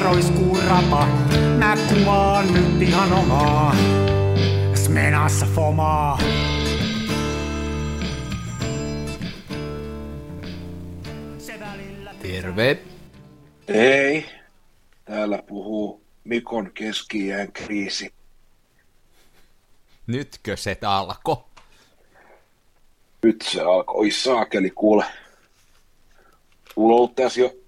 [0.00, 1.06] roiskuu rapa.
[1.58, 3.76] Mä kuvaan nyt ihan omaa.
[4.74, 6.18] Smenassa fomaa.
[12.22, 12.78] Terve.
[13.68, 14.26] Ei.
[15.04, 18.12] Täällä puhuu Mikon keski kriisi.
[20.06, 21.48] Nytkö se alko?
[23.22, 23.96] Nyt se alkoi.
[23.96, 25.04] Oi saakeli, kuule.
[26.76, 27.59] Mulla on ollut tässä jo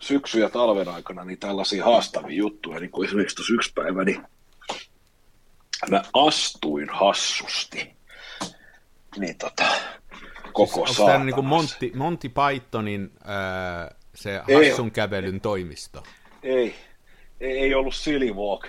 [0.00, 4.22] syksy- ja talven aikana niin tällaisia haastavia juttuja, niin kuin esimerkiksi tuossa yksi päivä, niin
[5.90, 7.94] mä astuin hassusti.
[9.18, 9.64] Niin tota,
[10.52, 11.12] koko Onko saatana.
[11.12, 14.90] tämä niin kuin Monty, Monty Pythonin ää, se Ei hassun oo.
[14.90, 16.02] kävelyn toimisto?
[16.42, 16.74] Ei,
[17.40, 18.66] ei, ei ollut silly walk,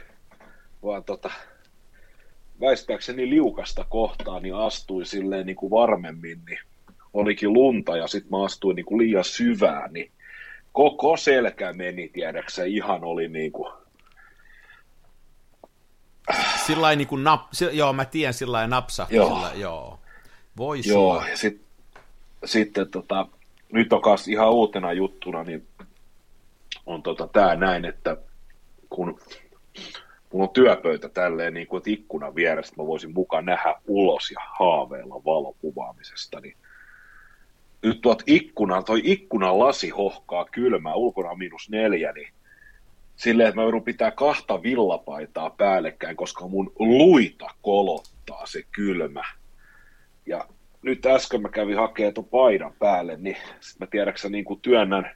[0.83, 1.31] vaan tota,
[2.61, 6.59] väistääkseni liukasta kohtaa, niin astuin silleen niin kuin varmemmin, niin
[7.13, 10.11] olikin lunta ja sitten mä astuin niin kuin liian syvään, niin
[10.75, 13.73] koko selkä meni, tiedäksä, ihan oli niin kuin,
[16.65, 17.41] Sillä niin kuin nap,
[17.73, 19.15] joo, mä tiedän, sillä lailla napsahti.
[19.15, 19.35] Joo.
[19.35, 19.99] Sillä, joo.
[20.57, 21.29] Voi joo, sulla.
[21.29, 21.61] ja sit,
[22.45, 23.27] sitten tota,
[23.71, 25.67] nyt on kas ihan uutena juttuna, niin
[26.85, 28.17] on tota tää näin, että
[28.89, 29.19] kun
[30.33, 34.39] mulla on työpöytä tälleen niin kuin, että ikkunan vieressä, mä voisin mukaan nähdä ulos ja
[34.59, 36.57] haaveilla valokuvaamisesta, niin
[37.85, 42.33] nyt tuot ikkunan, toi ikkunan lasi hohkaa kylmää, ulkona on miinus neljä, niin
[43.15, 49.23] silleen, että mä joudun pitää kahta villapaitaa päällekkäin, koska mun luita kolottaa se kylmä.
[50.25, 50.45] Ja
[50.81, 55.11] nyt äsken mä kävin hakemaan tuon paidan päälle, niin sit mä tiedäksä niin kuin työnnän,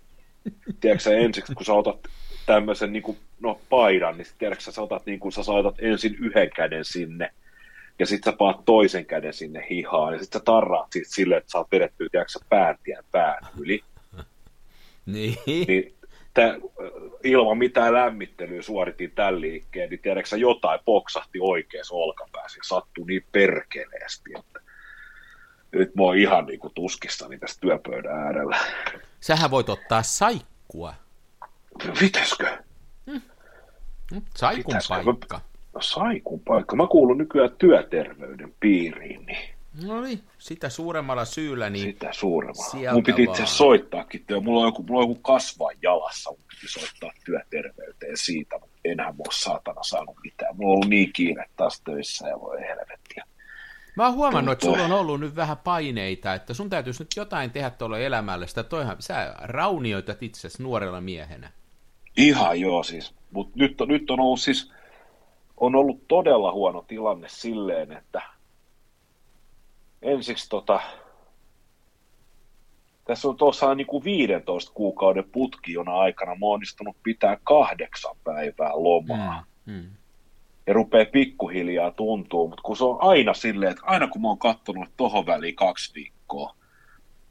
[0.79, 1.99] tiedäksä ensiksi, kun sä otat
[2.45, 6.15] tämmöisen niin kuin, no, paidan, niin sit tiedäksä sä otat niin kuin sä saatat ensin
[6.19, 7.31] yhden käden sinne,
[7.99, 11.51] ja sitten sä paat toisen käden sinne hihaan, ja sitten sä tarraat siitä silleen, että
[11.51, 13.83] saat vedettyä, tiedäksä, pääntien pään yli.
[15.05, 15.37] Niin.
[15.45, 15.95] Niin
[16.33, 16.59] tä,
[17.23, 23.25] ilman mitään lämmittelyä suoritin tämän liikkeen, niin tiedäksä jotain poksahti oikeassa olkapäässä ja sattui niin
[23.31, 24.59] perkeleesti, että
[25.71, 28.57] nyt mä oon ihan niin kuin tuskissani tässä työpöydän äärellä.
[29.19, 30.93] Sähän voit ottaa saikkua.
[31.99, 32.57] Pitäisikö?
[34.35, 35.03] Saikun Pitäisikö?
[35.03, 35.41] paikka.
[35.81, 36.75] Saikun paikka.
[36.75, 39.37] Mä kuulun nykyään työterveyden piiriin, niin
[39.87, 42.91] No niin, sitä suuremmalla syyllä, niin sitä suuremmalla.
[42.93, 44.39] Mun piti itse soittaakin työ.
[44.39, 46.29] Mulla on joku, mulla on joku kasvaa jalassa.
[46.31, 50.55] Mun piti soittaa työterveyteen siitä, mutta enhän mä oo saatana saanut mitään.
[50.57, 53.23] Mulla on ollut niin kiire taas töissä ja voi helvettiä.
[53.95, 57.51] Mä oon huomannut, että sulla on ollut nyt vähän paineita, että sun täytyisi nyt jotain
[57.51, 58.47] tehdä tuolla elämällä.
[58.47, 61.51] Sitä toihan, sä raunioitat itsesi nuorella miehenä.
[62.17, 63.13] Ihan joo siis.
[63.31, 64.71] Mutta nyt, on- nyt on ollut siis,
[65.59, 68.21] on ollut todella huono tilanne silleen, että
[70.01, 70.79] ensiksi tota,
[73.05, 78.71] tässä on tuossa niin kuin 15 kuukauden putkiona aikana mä oon onnistunut pitää kahdeksan päivää
[78.73, 79.43] lomaa.
[79.65, 79.73] Mm.
[79.73, 79.89] Mm.
[80.67, 84.37] Ja rupeaa pikkuhiljaa tuntuu, mutta kun se on aina silleen, että aina kun mä oon
[84.37, 86.55] kattonut tohon väliin kaksi viikkoa,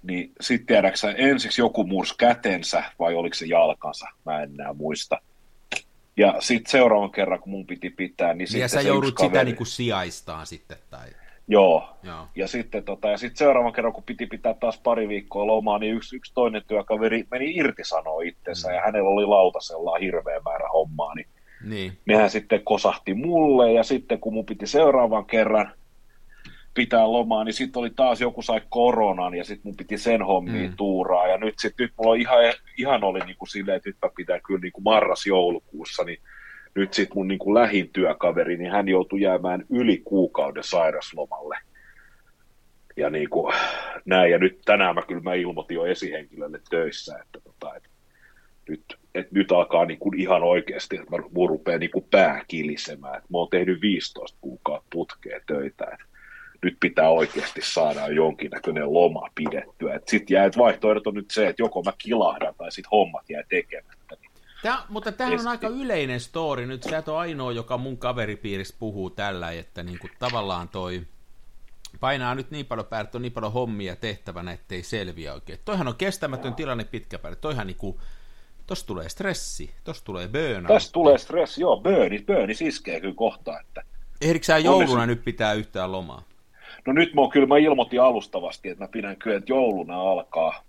[0.02, 5.20] niin sitten tiedäksä, ensiksi joku murs kätensä vai oliko se jalkansa, mä en enää muista.
[6.18, 9.28] Ja sitten seuraavan kerran, kun mun piti pitää, niin Ja sitten sä se joudut sitä
[9.28, 10.76] kaveri, niin kuin sijaistaan sitten.
[10.90, 11.08] Tai...
[11.48, 12.26] Joo, Joo.
[12.34, 15.94] ja sitten tota, ja sit seuraavan kerran, kun piti pitää taas pari viikkoa lomaa, niin
[15.94, 18.74] yksi, yksi toinen työkaveri meni irtisanoa itsensä, Mm.
[18.74, 21.26] ja hänellä oli lautasella hirveä määrä hommaa, niin
[21.68, 21.92] Niin.
[22.06, 25.72] nehän sitten kosahti mulle ja sitten kun mun piti seuraavan kerran
[26.78, 30.70] pitää lomaa, niin sitten oli taas joku sai koronan ja sitten mun piti sen hommiin
[30.70, 30.76] Mm.
[30.76, 32.38] tuuraa ja nyt sitten nyt mulla on ihan,
[32.76, 36.18] ihan oli niin kuin silleen, että nyt mä pitää kyllä niin kuin marras-joulukuussa, niin
[36.74, 41.56] nyt sitten mun niin kuin lähin työkaveri, niin hän joutui jäämään yli kuukauden sairaslomalle.
[42.96, 43.54] Ja niin kuin,
[44.04, 47.88] näin, ja nyt tänään mä kyllä mä ilmoitin jo esihenkilölle töissä, että, tota, että
[48.68, 53.14] nyt, että nyt alkaa niin kuin ihan oikeasti, että mun rupeaa niin kuin pää kilisemään.
[53.16, 55.84] Että mä oon tehnyt 15 kuukautta putkea töitä.
[55.84, 56.04] Että
[56.62, 60.00] nyt pitää oikeasti saada jonkinnäköinen loma pidettyä.
[60.06, 63.42] Sitten jää, että vaihtoehdot on nyt se, että joko mä kilahdan tai sitten hommat jää
[63.48, 64.16] tekemättä.
[64.20, 64.30] Niin
[64.62, 66.66] Tää, mutta tämähän on aika yleinen story.
[66.66, 71.02] Nyt sä et ole ainoa, joka mun kaveripiirissä puhuu tällä, että niin kuin tavallaan toi
[72.00, 75.58] painaa nyt niin paljon päälle, on niin paljon hommia tehtävänä, ettei selviä oikein.
[75.64, 77.36] Toihan on kestämätön tilanne pitkä päälle.
[77.36, 78.00] Toihan niinku,
[78.66, 80.66] tossa tulee stressi, tossa tulee burnout.
[80.66, 83.82] Tästä tulee stressi, joo, burnit, burnit iskee kyllä kohta, että
[84.20, 86.22] Ehdikö sä jouluna nyt pitää yhtään lomaa?
[86.88, 90.62] No nyt mä oon kyllä, mä ilmoitin alustavasti, että mä pidän kyllä, että jouluna alkaa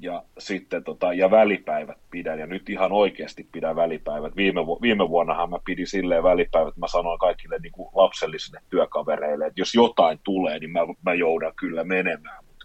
[0.00, 4.36] ja sitten tota, ja välipäivät pidän, ja nyt ihan oikeasti pidän välipäivät.
[4.36, 8.60] Viime, vu- viime vuonnahan mä pidin silleen välipäivät, että mä sanoin kaikille niin kuin lapsellisille
[8.70, 12.44] työkavereille, että jos jotain tulee, niin mä, mä joudan kyllä menemään.
[12.44, 12.64] Mut,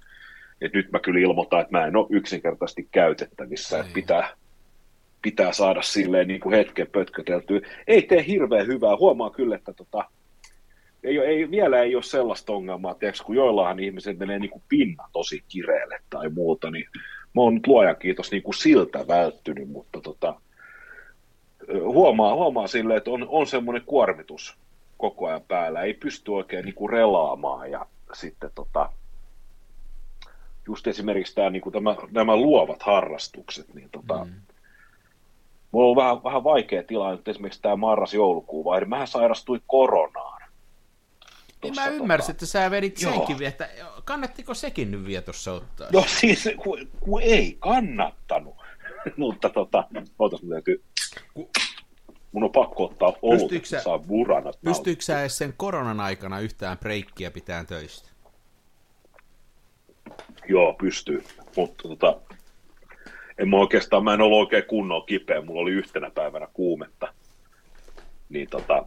[0.61, 3.93] et nyt mä kyllä ilmoitan, että mä en ole yksinkertaisesti käytettävissä, että Niin.
[3.93, 4.29] pitää,
[5.21, 7.59] pitää saada silleen niin kuin hetken pötköteltyä.
[7.87, 8.97] Ei tee hirveän hyvää.
[8.97, 10.05] Huomaa kyllä, että tota,
[11.03, 15.09] ei, ei, vielä ei ole sellaista ongelmaa, tiedätkö, kun joillahan ihmiset menee niin kuin pinna
[15.11, 16.85] tosi kireelle tai muuta, niin
[17.35, 20.35] mä oon nyt luojan kiitos niin kuin siltä välttynyt, mutta tota,
[21.83, 24.57] huomaa, huomaa silleen, että on, on semmoinen kuormitus
[24.97, 28.89] koko ajan päällä, ei pysty oikein niin kuin relaamaan ja sitten tota,
[30.67, 34.31] just esimerkiksi tämä, niin kuin tämä, nämä luovat harrastukset, niin tota, mm.
[35.71, 40.32] mulla on vähän, vähän vaikea tilanne, että esimerkiksi tämä marras-joulukuu vai mähän sairastuin koronaan.
[41.63, 42.31] Niin mä ymmärsin, tota...
[42.31, 43.13] että sä vedit Joo.
[43.13, 43.69] senkin, että
[44.05, 45.87] kannattiko sekin nyt vielä tuossa ottaa?
[45.93, 48.55] No siis, kun, kun ei kannattanut,
[49.17, 49.83] mutta tota,
[50.19, 50.83] ootas, mun täytyy,
[52.31, 56.77] mun on pakko ottaa olut, että saa buranat Pystyykö sä edes sen koronan aikana yhtään
[56.77, 58.09] breikkiä pitää töistä?
[60.49, 61.23] Joo, pystyy,
[61.55, 62.19] mutta tota,
[63.37, 67.13] en mä oikeastaan, mä en ollut oikein kunnolla kipeä, mulla oli yhtenä päivänä kuumetta,
[68.29, 68.85] niin tota,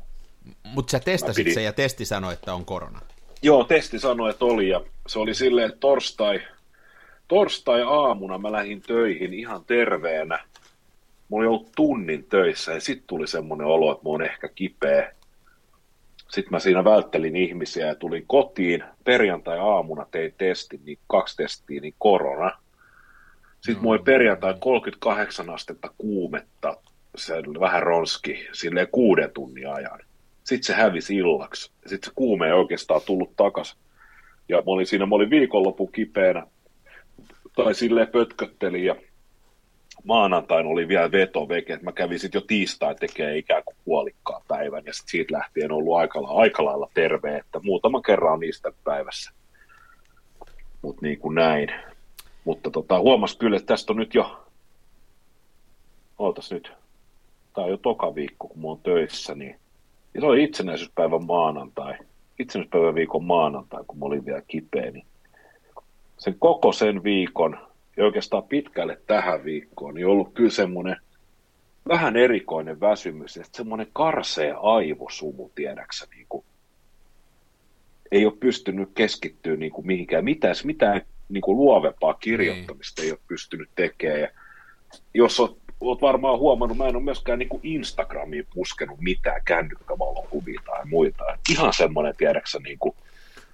[0.64, 1.54] mutta sä testasit pidin...
[1.54, 3.00] sen ja testi sanoi, että on korona.
[3.42, 6.40] Joo, testi sanoi, että oli ja se oli silleen, että torstai,
[7.28, 10.44] torstai aamuna mä lähdin töihin ihan terveenä.
[11.28, 15.12] Mulla oli ollut tunnin töissä ja sitten tuli semmoinen olo, että mä oon ehkä kipeä.
[16.16, 18.84] Sitten mä siinä välttelin ihmisiä ja tulin kotiin.
[19.04, 22.50] Perjantai-aamuna tein testin, niin kaksi testiä, niin korona.
[23.60, 26.76] Sitten mulla oli perjantai 38 astetta kuumetta,
[27.16, 30.00] se vähän ronski, silleen kuuden tunnin ajan.
[30.46, 31.70] Sitten se hävisi illaksi.
[31.86, 33.78] Sitten se kuume ei oikeastaan tullut takaisin.
[34.48, 36.46] Ja mä olin siinä, mä olin viikonloppu kipeänä,
[37.56, 38.96] tai silleen pötköttelin, ja
[40.04, 44.82] maanantain oli vielä vetoveke, että mä kävin sitten jo tiistai tekee ikään kuin puolikkaan päivän,
[44.86, 49.32] ja sitten siitä lähtien ollut aika, aika lailla terve, että muutama kerran niistä päivässä.
[50.82, 51.68] Mutta niin kuin näin.
[52.44, 54.46] Mutta tota, huomas kyllä, että tästä on nyt jo,
[56.18, 56.72] ootas nyt,
[57.54, 59.60] tämä on jo toka viikko, kun mä oon töissä, niin
[60.16, 61.94] ja se oli itsenäisyyspäivän maanantai,
[62.38, 65.06] itsenäisyyspäivän viikon maanantai, kun mä olin vielä kipeä, niin
[66.18, 67.58] sen koko sen viikon
[67.96, 70.96] ja oikeastaan pitkälle tähän viikkoon, niin ollut kyllä semmoinen
[71.88, 76.44] vähän erikoinen väsymys, että semmoinen karsea aivosumu, tiedäksä, niin kuin,
[78.12, 83.12] ei ole pystynyt keskittyä niin kuin mihinkään, mitään, mitään niin kuin luovempaa kirjoittamista ei, ei
[83.12, 84.20] ole pystynyt tekemään.
[84.20, 84.28] Ja
[85.14, 90.86] jos on oot varmaan huomannut, mä en ole myöskään niin Instagramiin puskenut mitään kännykkävalokuvia tai
[90.86, 91.24] muita.
[91.50, 92.94] Ihan semmoinen, tiedäksä, niin kuin,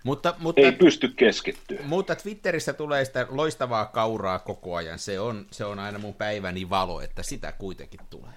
[0.05, 1.79] mutta, mutta, ei pysty keskittyä.
[1.85, 4.99] Mutta Twitterissä tulee sitä loistavaa kauraa koko ajan.
[4.99, 8.33] Se on, se on aina mun päiväni valo, että sitä kuitenkin tulee.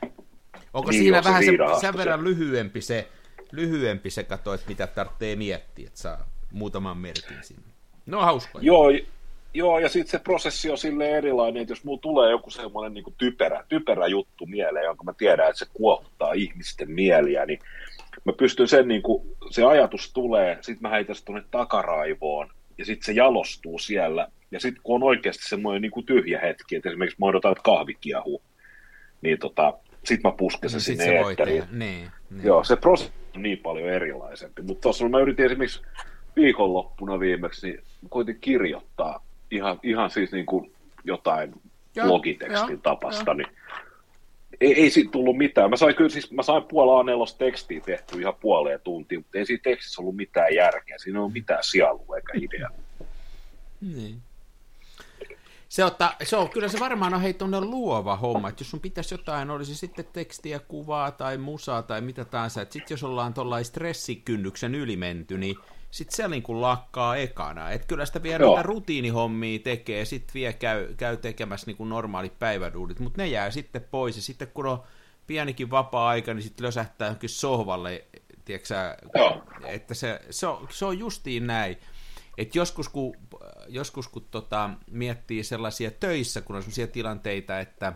[0.74, 1.52] Onko niin siinä vähän se,
[1.82, 3.08] sen verran lyhyempi se,
[3.52, 7.64] lyhyempi se kato, että mitä tarvitsee miettiä, että saa muutaman merkin sinne.
[8.06, 8.66] No hauskoja.
[8.66, 8.88] Joo,
[9.56, 13.16] Joo, ja sitten se prosessi on sille erilainen, että jos mulla tulee joku semmoinen niin
[13.18, 17.60] typerä, typerä juttu mieleen, jonka mä tiedän, että se kuohuttaa ihmisten mieliä, niin
[18.26, 23.06] mä pystyn sen, niin kuin, se ajatus tulee, sitten mä heitän tuonne takaraivoon, ja sitten
[23.06, 27.20] se jalostuu siellä, ja sitten kun on oikeasti semmoinen niin kuin tyhjä hetki, että esimerkiksi
[27.20, 28.42] mä odotan, että kahvi kiehuu,
[29.22, 29.74] niin tota,
[30.04, 31.64] sitten mä pusken se no, sinne se eetteriin.
[31.72, 32.44] Niin, niin.
[32.44, 35.82] Joo, se prosessi on niin paljon erilaisempi, mutta tuossa mä yritin esimerkiksi
[36.36, 40.72] viikonloppuna viimeksi niin kuitenkin kirjoittaa ihan, ihan siis niin kuin
[41.04, 41.54] jotain
[41.96, 43.34] ja, blogitekstin ja, tapasta, ja.
[43.34, 43.48] niin
[44.62, 45.70] ei, ei siitä tullut mitään.
[45.70, 49.46] Mä sain kyllä siis, mä sain puolaa nelos tekstiä tehty ihan puoleen tuntiin, mutta ei
[49.46, 50.98] siinä tekstissä ollut mitään järkeä.
[50.98, 52.70] Siinä ei ollut mitään sielua eikä idea.
[53.82, 54.22] Niin.
[55.70, 59.14] Se, ottaa, se on, kyllä se varmaan on hei luova homma, että jos sun pitäisi
[59.14, 63.66] jotain, olisi sitten tekstiä, kuvaa tai musaa tai mitä tahansa, että sitten jos ollaan tuollainen
[63.66, 65.56] stressikynnyksen ylimenty, niin
[65.96, 67.72] sitten se niin kuin lakkaa ekana.
[67.72, 72.40] Että kyllä sitä vielä niitä rutiinihommia tekee, sitten vielä käy, käy tekemässä niin kuin normaalit
[72.40, 74.16] päiväduudit, mutta ne jää sitten pois.
[74.16, 74.84] Ja sitten kun on
[75.28, 78.06] pienikin vapaa-aika, niin sitten lösähtää johonkin sohvalle,
[78.46, 78.76] tiedätkö,
[79.66, 81.78] että se, se, on, se on justiin näin.
[82.38, 83.16] Et joskus kun,
[83.68, 87.94] joskus kun tota, miettii sellaisia töissä, kun on sellaisia tilanteita, että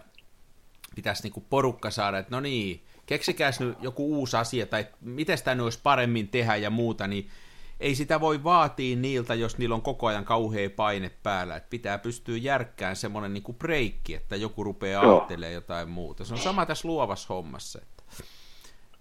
[0.95, 5.55] pitäisi niinku porukka saada, että no niin, keksikääs nyt joku uusi asia, tai miten sitä
[5.55, 7.29] nyt olisi paremmin tehdä ja muuta, niin
[7.79, 11.55] ei sitä voi vaatia niiltä, jos niillä on koko ajan kauhea paine päällä.
[11.55, 16.25] Että pitää pystyä järkkään semmoinen niin breikki, että joku rupeaa ajattelemaan jotain muuta.
[16.25, 17.79] Se on sama tässä luovassa hommassa.
[17.81, 18.03] Että...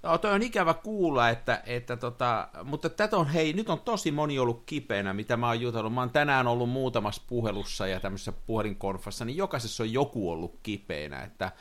[0.02, 4.10] No, toi on ikävä kuulla, että, että tota, mutta tätä on, hei, nyt on tosi
[4.10, 5.94] moni ollut kipeänä, mitä mä oon jutellut.
[5.94, 11.22] Mä oon tänään ollut muutamassa puhelussa ja tämmöisessä puhelinkonfassa, niin jokaisessa on joku ollut kipeänä,
[11.22, 11.52] että,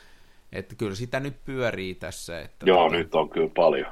[0.52, 2.40] että kyllä sitä nyt pyörii tässä.
[2.40, 2.96] Että Joo, tota...
[2.96, 3.86] nyt on kyllä paljon.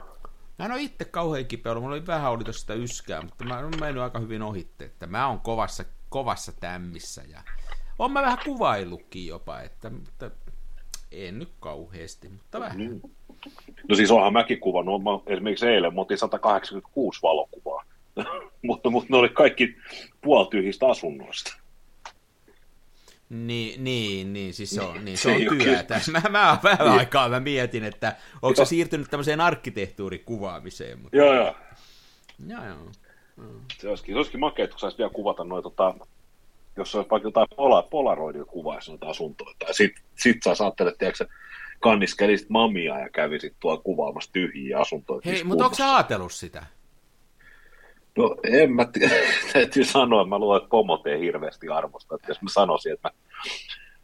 [0.58, 3.58] Mä en ole itse kauhean kipeä ollut, mulla oli vähän oli sitä yskää, mutta mä
[3.58, 7.42] oon mennyt aika hyvin ohitte, että mä oon kovassa, kovassa tämmissä ja
[7.98, 10.30] on mä vähän kuvaillutkin jopa, että, mutta
[11.12, 12.78] en nyt kauheasti, mutta vähän.
[12.78, 13.00] Niin.
[13.88, 17.84] No siis onhan mäkin kuvannut, mä, esimerkiksi eilen mä otin 186 valokuvaa,
[18.66, 19.76] mutta, mutta ne oli kaikki
[20.20, 21.56] puoltyhjistä asunnoista.
[23.28, 26.00] Niin, niin, niin, siis se on, niin, se on työtä.
[26.12, 26.98] Mä, mä vähän niin.
[26.98, 30.98] aikaa mä mietin, että onko se siirtynyt tämmöiseen arkkitehtuurikuvaamiseen.
[30.98, 31.16] Mutta...
[31.16, 31.54] Joo, joo.
[32.46, 32.78] Joo, joo.
[33.78, 35.94] Se olisikin, se olisikin makea, kun saisi vielä kuvata noita, tota,
[36.76, 39.56] jos olisi vaikka jotain pola, polaroidia kuvaisi noita asuntoja.
[39.58, 41.26] Tai sit, sit sä ajattelet, tiedätkö,
[41.80, 45.20] kanniskelisit mamia ja kävisit tuolla kuvaamassa tyhjiä asuntoja.
[45.24, 46.66] Hei, mutta onko sä ajatellut sitä?
[48.16, 49.14] No en mä tiedä,
[49.52, 53.10] täytyy sanoa, että mä luulen, että pomot ei hirveästi arvosta, että jos mä sanoisin, että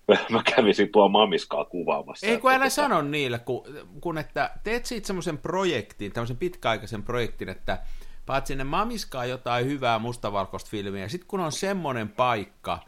[0.09, 2.27] mä, mä kävisin tuo mamiskaa kuvaamassa.
[2.27, 2.71] Ei kun älä tota...
[2.71, 3.65] sano niille, kun,
[4.01, 7.79] kun että teet siitä semmoisen projektin, tämmöisen pitkäaikaisen projektin, että
[8.27, 12.79] paat sinne mamiskaa jotain hyvää mustavalkoista filmiä, ja sitten kun on semmoinen paikka,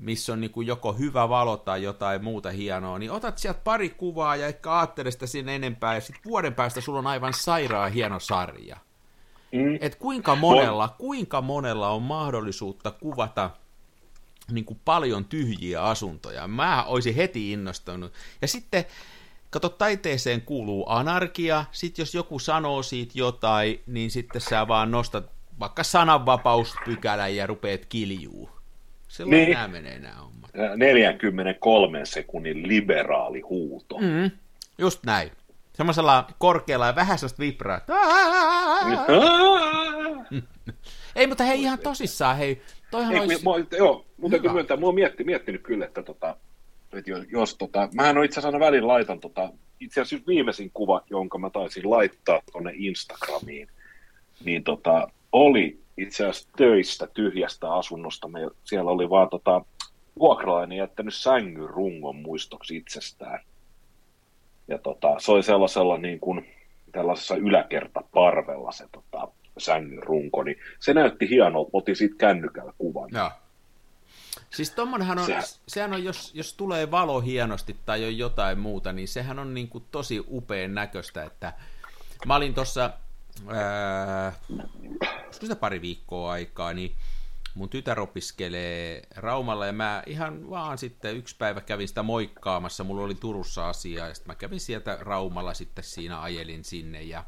[0.00, 4.36] missä on niin joko hyvä valo tai jotain muuta hienoa, niin otat sieltä pari kuvaa
[4.36, 8.20] ja ehkä ajattele sitä sinne enempää, ja sitten vuoden päästä sulla on aivan sairaan hieno
[8.20, 8.76] sarja.
[9.52, 9.78] Mm.
[9.80, 13.50] Et kuinka monella, kuinka monella on mahdollisuutta kuvata
[14.50, 16.48] niin kuin paljon tyhjiä asuntoja.
[16.48, 18.12] Mä olisin heti innostunut.
[18.42, 18.84] Ja sitten,
[19.50, 25.30] kato, taiteeseen kuuluu anarkia, sitten jos joku sanoo siitä jotain, niin sitten sä vaan nostat
[25.60, 28.50] vaikka sananvapauspykälän ja rupeat kiljuu.
[29.08, 29.50] Silloin niin.
[29.50, 30.50] nämä menee nämä hommat.
[30.76, 33.98] 43 sekunnin liberaali huuto.
[33.98, 34.30] Mm,
[34.78, 35.30] just näin.
[35.76, 37.80] Semmoisella korkealla ja vähän sellaista vibraa.
[41.16, 42.62] Ei, mutta hei ihan tosissaan, hei.
[42.90, 43.44] Toihan Ei, olisi...
[43.44, 46.36] mua, joo, mutta täytyy myöntää, mua on mietti, miettinyt kyllä, että, tota,
[46.92, 51.02] että jos, jos tota, mähän on itse asiassa välin laitan, tota, itse asiassa viimeisin kuva,
[51.10, 53.68] jonka mä taisin laittaa tuonne Instagramiin,
[54.44, 58.28] niin tota, oli itse asiassa töistä tyhjästä asunnosta.
[58.28, 59.64] Me, siellä oli vaan tota,
[60.18, 63.40] vuokralainen jättänyt sängyn rungon muistoksi itsestään.
[64.68, 66.46] Ja tota, se oli sellaisella niin kuin,
[66.92, 73.08] tällaisessa yläkertaparvella se tota, sängyn runko, niin se näytti hienolta, otin siitä kännykällä kuvan.
[73.12, 73.30] Ja.
[74.50, 79.08] Siis on, sehän, sehän on jos, jos tulee valo hienosti tai on jotain muuta, niin
[79.08, 81.52] sehän on niin kuin tosi upean näköistä, että
[82.26, 82.90] mä olin tuossa,
[85.30, 86.92] sitä pari viikkoa aikaa, niin
[87.56, 93.02] mun tytär opiskelee Raumalla ja mä ihan vaan sitten yksi päivä kävin sitä moikkaamassa, mulla
[93.02, 97.24] oli Turussa asiaa ja sitten mä kävin sieltä Raumalla sitten siinä ajelin sinne ja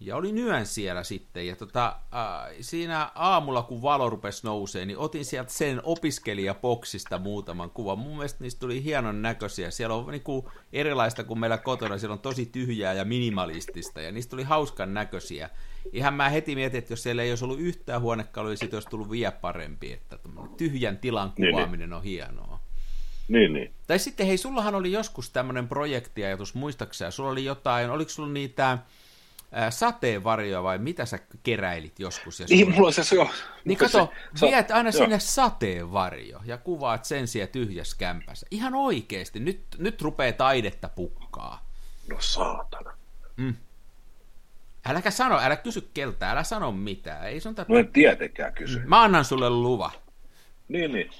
[0.00, 4.98] ja oli yön siellä sitten, ja tota, äh, siinä aamulla kun valo rupesi nousee, niin
[4.98, 7.98] otin sieltä sen opiskelijapoksista muutaman kuvan.
[7.98, 9.70] Mun mielestä niistä tuli hienon näköisiä.
[9.70, 14.30] Siellä on niinku erilaista kuin meillä kotona, siellä on tosi tyhjää ja minimalistista, ja niistä
[14.30, 15.50] tuli hauskan näköisiä.
[15.92, 18.88] Ihan mä heti mietin, että jos siellä ei olisi ollut yhtään huonekaluja, niin siitä olisi
[18.88, 20.18] tullut vielä parempi, että
[20.56, 21.92] tyhjän tilan kuvaaminen niin, niin.
[21.92, 22.60] on hienoa.
[23.28, 23.74] Niin, niin.
[23.86, 28.78] Tai sitten hei, sullahan oli joskus tämmöinen projektiajatus, muistaakseni, sulla oli jotain, oliko sulla niitä
[29.70, 32.40] sateenvarjoja vai mitä sä keräilit joskus?
[32.40, 33.30] Ja niin, mulla on se jo.
[33.64, 34.92] Niin kato, se, viet aina jo.
[34.92, 38.46] sinne sateenvarjo ja kuvaat sen siellä tyhjässä kämpässä.
[38.50, 41.70] Ihan oikeesti, nyt, nyt rupeaa taidetta pukkaa.
[42.08, 42.92] No saatana.
[43.36, 43.54] Mm.
[44.86, 47.26] Äläkä sano, älä kysy keltä, älä sano mitään.
[47.26, 47.72] Ei sun tätä...
[47.72, 48.82] No en tietenkään kysy.
[48.86, 49.90] Mä annan sulle luva.
[50.68, 51.10] Niin, niin.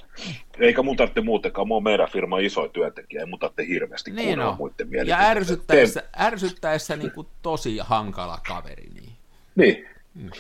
[0.59, 4.39] Eikä mun tarvitse muutenkaan, mä oon meidän firman iso työntekijä, ei mun tarvitse hirveästi niin
[4.39, 4.57] no.
[4.59, 6.27] muiden Ja ärsyttäessä, Teen...
[6.27, 8.91] ärsyttäessä niin kuin tosi hankala kaveri.
[8.95, 9.13] Niin.
[9.55, 9.89] niin.
[10.15, 10.31] Mm.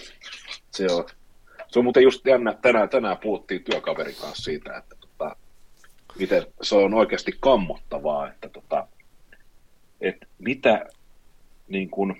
[0.70, 1.04] Se on.
[1.68, 5.36] Se on muuten just jännä, tänään, tänään puhuttiin työkaverin kanssa siitä, että tota,
[6.18, 8.88] miten se on oikeasti kammottavaa, että tota,
[10.00, 10.86] että mitä,
[11.68, 12.16] niin kun,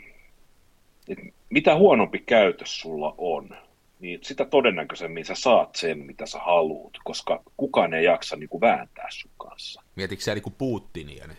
[1.08, 3.56] että mitä huonompi käytös sulla on,
[4.00, 8.61] niin sitä todennäköisemmin sä saat sen, mitä sä haluut, koska kukaan ei jaksa niin kuin
[8.61, 9.82] vääntää sun kanssa.
[9.96, 11.26] Mietitkö sä niin kuin Putinia?
[11.26, 11.38] Niin?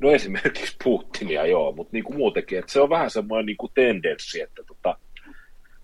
[0.00, 3.72] No esimerkiksi Putinia, joo, mutta niin kuin muutenkin, että se on vähän semmoinen niin kuin
[3.74, 4.98] tendenssi, että tota,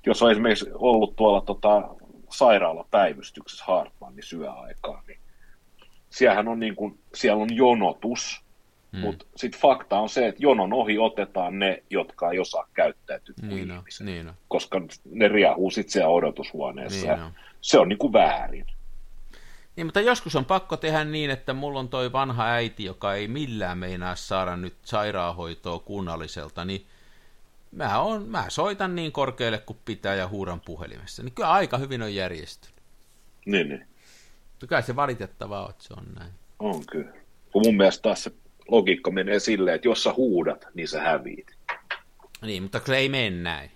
[0.07, 1.89] jos on esimerkiksi ollut tuolla tota,
[2.31, 5.19] sairaalapäivystyksessä Hartmannin syöaikaa, niin
[6.11, 8.45] siellähän on, niin kuin, siellä on jonotus,
[8.93, 9.01] Mm.
[9.01, 13.71] Mutta sitten fakta on se, että jonon ohi otetaan ne, jotka ei osaa käyttäytyä niin
[13.71, 14.07] ihmiset.
[14.07, 14.35] Niin on.
[14.49, 17.07] Koska ne riahuu sitten siellä odotushuoneessa.
[17.07, 17.33] Niin on.
[17.61, 18.67] Se on niinku väärin.
[19.77, 23.29] Niin, mutta joskus on pakko tehdä niin, että mulla on toi vanha äiti, joka ei
[23.29, 26.87] millään meinaa saada nyt sairaanhoitoa kunnalliselta, niin
[27.73, 31.23] mä, on, mä soitan niin korkealle kuin pitää ja huudan puhelimessa.
[31.23, 32.77] Niin kyllä aika hyvin on järjestynyt.
[33.47, 33.87] Niin, niin.
[34.69, 36.33] Kyllä se valitettavaa että se on näin.
[36.59, 37.13] On kyllä.
[37.53, 38.33] Kun mun mielestä taas se
[38.69, 41.57] logiikka menee silleen, että jos sä huudat, niin sä häviit.
[42.43, 43.71] Niin, mutta se ei mene näin.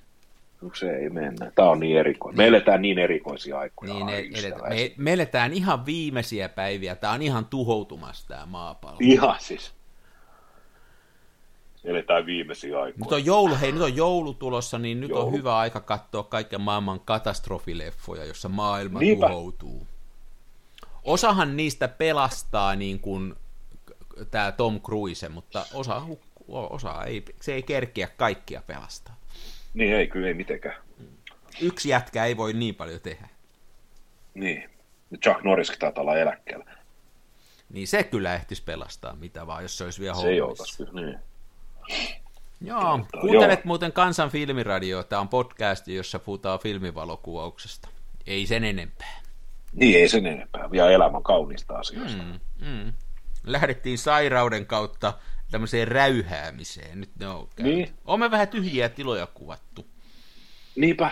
[0.62, 1.52] No se ei mennä.
[1.55, 2.37] Tämä on niin erikoinen.
[2.37, 3.95] Me eletään niin erikoisia aikoja.
[3.95, 6.95] Niin, ai, elet, me, me eletään ihan viimeisiä päiviä.
[6.95, 8.97] Tämä on ihan tuhoutumassa tämä maapallo.
[9.00, 9.75] Ihan siis.
[11.85, 13.05] Eletään viimeisiä aikoja.
[13.05, 15.26] Nyt on joulu, hei, nyt on joulu tulossa, niin nyt Joulu.
[15.26, 19.26] on hyvä aika katsoa kaiken maailman katastrofileffoja, jossa maailma Niinpä.
[19.26, 19.87] tuhoutuu.
[21.05, 23.35] Osahan niistä pelastaa niin kuin
[24.30, 29.16] tämä Tom Cruise, mutta osa, hukkuu- osa ei, se ei kerkeä kaikkia pelastaa.
[29.75, 30.76] Niin ei, kyllä ei mitenkään.
[31.61, 33.28] Yksi jätkä ei voi niin paljon tehdä.
[34.35, 34.70] Niin.
[35.23, 36.64] Chuck Norriskin taitaa olla eläkkeellä.
[37.68, 41.00] Niin se kyllä ehtisi pelastaa mitä vaan, jos se olisi vielä Se ei oltaisi kyllä,
[41.00, 41.18] niin.
[42.61, 43.66] Joo, Kertaa, kuuntelet joo.
[43.66, 47.88] muuten Kansan filmiradio, tämä on podcast, jossa puhutaan filmivalokuvauksesta.
[48.26, 49.20] Ei sen enempää.
[49.73, 50.70] Niin, ei sen enempää.
[50.70, 52.23] Vielä elämän kauniista asioista.
[52.23, 52.92] Mm, mm.
[53.47, 55.15] Lähdettiin sairauden kautta
[55.50, 57.00] tämmöiseen räyhäämiseen.
[57.00, 57.76] Nyt ne on käynyt.
[57.76, 57.95] Niin.
[58.05, 59.87] Olemme vähän tyhjiä tiloja kuvattu.
[60.76, 61.11] Niinpä.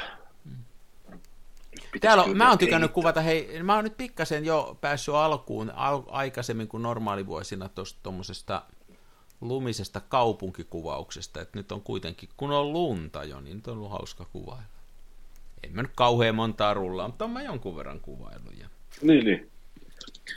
[1.93, 2.67] Pitäis Täällä on, mä oon kehittää.
[2.67, 7.99] tykännyt kuvata, hei, mä oon nyt pikkasen jo päässyt alkuun al, aikaisemmin kuin normaalivuosina tuosta
[8.03, 8.63] tuommoisesta
[9.41, 14.25] lumisesta kaupunkikuvauksesta, että nyt on kuitenkin, kun on lunta jo, niin nyt on ollut hauska
[14.25, 14.65] kuvailla.
[15.63, 18.59] En mä nyt kauhean montaa rullaa, mutta on mä jonkun verran kuvailut.
[18.59, 18.69] Ja...
[19.03, 19.51] Niin, niin.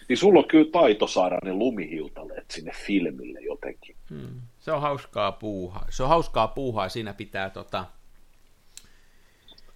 [0.09, 3.95] Niin sulla on kyllä taito saada ne lumihiutaleet sinne filmille jotenkin.
[4.09, 4.41] Hmm.
[4.59, 5.85] Se on hauskaa puuhaa.
[5.89, 7.85] Se on hauskaa puuhaa, siinä pitää tota...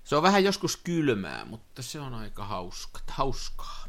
[0.03, 3.86] Se on vähän joskus kylmää, mutta se on aika hauska, hauskaa.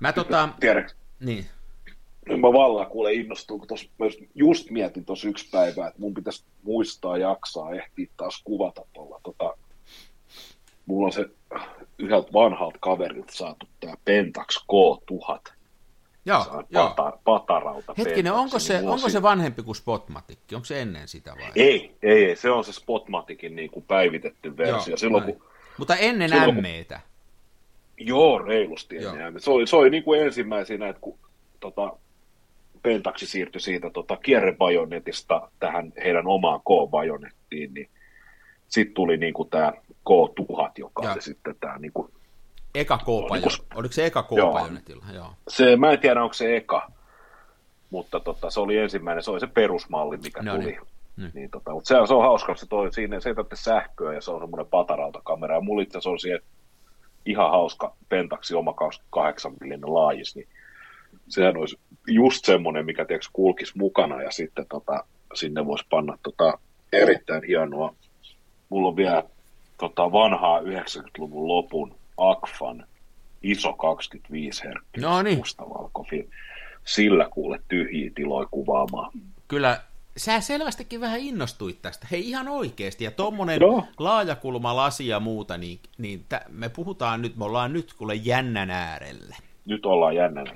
[0.00, 0.48] Mä tota...
[0.60, 1.46] Tiedätkö, Niin.
[2.28, 6.00] nyt mä vallan kuule innostun, kun tos, mä just- just mietin tuossa yksi päivä, että
[6.00, 9.20] mun pitäisi muistaa jaksaa ehtiä taas kuvata tuolla.
[9.22, 9.56] Tota,
[10.86, 11.26] mulla on se
[11.98, 15.52] yhdeltä vanhalta kaverilta saatu tää Pentax K1000.
[16.24, 16.90] Joo, joo.
[16.96, 20.38] Pata, patarauta Hetkinen, Pentax, onko se, niin onko se vanhempi kuin Spotmatic?
[20.54, 21.50] Onko se ennen sitä vai?
[21.54, 24.96] Ei, ei, ei, se on se Spotmaticin niin kuin päivitetty versio.
[24.96, 25.34] Silloin, näin.
[25.38, 27.00] kun, Mutta ennen silloin, kun- M-tä.
[28.00, 29.12] Joo, reilusti Joo.
[29.12, 29.40] ennen.
[29.40, 31.18] Se oli, se oli niin kuin ensimmäisenä, että kun
[31.60, 31.96] tota,
[32.82, 37.88] Pentaxi siirtyi siitä tota, kierrebajonetista tähän heidän omaan K-bajonettiin, niin
[38.68, 39.72] sitten tuli niin kuin tämä
[40.10, 41.12] K1000, joka Joo.
[41.12, 42.12] oli sitten tämä, niin kuin,
[42.74, 44.68] Eka k Oliko- Oliko se eka k Joo.
[45.14, 45.32] Joo.
[45.48, 46.90] se, mä en tiedä onko se eka,
[47.90, 50.64] mutta tota, se oli ensimmäinen, se oli se perusmalli, mikä No tuli.
[50.64, 50.78] niin.
[51.16, 51.30] Niin.
[51.34, 54.14] Niin, tota, mutta se, on- se on hauska, se toi, siinä se ei tarvitse sähköä
[54.14, 55.54] ja se on semmoinen patarautakamera.
[55.54, 56.40] Ja mulla itse on siihen
[57.26, 60.48] ihan hauska Pentaxi oma 28 millinen laajis, niin
[61.28, 65.04] sehän olisi just semmoinen, mikä tiedätkö, kulkisi mukana ja sitten tota,
[65.34, 66.58] sinne voisi panna tota,
[66.92, 67.94] erittäin hienoa.
[68.68, 69.22] Mulla on vielä
[69.78, 72.86] tota, vanhaa 90-luvun lopun Akfan
[73.42, 75.38] iso 25 herkkyys No niin.
[75.38, 76.28] mustavalkofilmi.
[76.84, 79.12] Sillä kuule tyhjiä tiloja kuvaamaan.
[79.48, 79.80] Kyllä,
[80.16, 82.06] sä selvästikin vähän innostuit tästä.
[82.10, 83.04] Hei, ihan oikeasti.
[83.04, 83.84] Ja tommonen Joo.
[83.98, 88.70] laajakulma lasi ja muuta, niin, niin tä, me puhutaan nyt, me ollaan nyt kuule jännän
[88.70, 89.36] äärellä.
[89.66, 90.54] nyt ollaan jännänä.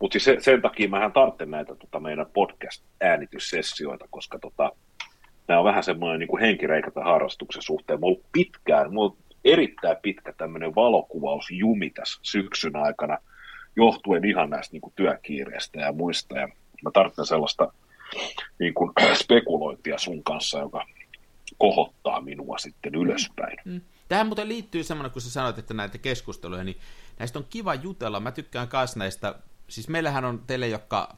[0.00, 4.72] Mutta siis se, sen takia mähän tarvitsen näitä tota, meidän podcast-äänityssessioita, koska tota,
[5.48, 8.00] nämä on vähän semmoinen niin henkireikä tämän harrastuksen suhteen.
[8.00, 13.18] Mulla on ollut pitkään, mulla on erittäin pitkä tämmöinen valokuvausjumi tässä syksyn aikana,
[13.76, 16.38] johtuen ihan näistä niin kuin työkiireistä ja muista.
[16.38, 16.48] Ja
[16.84, 17.72] mä tarvitsen sellaista
[18.58, 20.86] niin kuin, spekulointia sun kanssa, joka
[21.58, 23.56] kohottaa minua sitten ylöspäin.
[23.64, 23.80] Mm.
[24.08, 26.76] Tähän muuten liittyy semmoinen, kun sä sanoit, että näitä keskusteluja, niin
[27.18, 28.20] näistä on kiva jutella.
[28.20, 29.34] Mä tykkään myös näistä,
[29.68, 31.16] siis meillähän on teille, jotka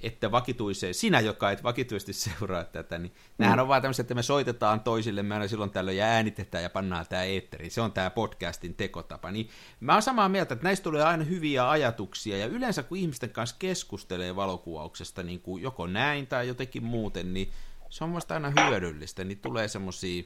[0.00, 3.34] että vakituiseen, sinä, joka et vakituisesti seuraa tätä, niin mm.
[3.38, 6.70] nämähän on vaan tämmöiset, että me soitetaan toisille, me aina silloin tällöin ja äänitetään ja
[6.70, 7.70] pannaan tämä eetteriin.
[7.70, 9.30] Se on tämä podcastin tekotapa.
[9.30, 9.48] Niin
[9.80, 13.56] mä oon samaa mieltä, että näistä tulee aina hyviä ajatuksia, ja yleensä kun ihmisten kanssa
[13.58, 17.50] keskustelee valokuvauksesta, niin kuin joko näin tai jotenkin muuten, niin
[17.90, 20.22] se on musta aina hyödyllistä, niin tulee semmoisia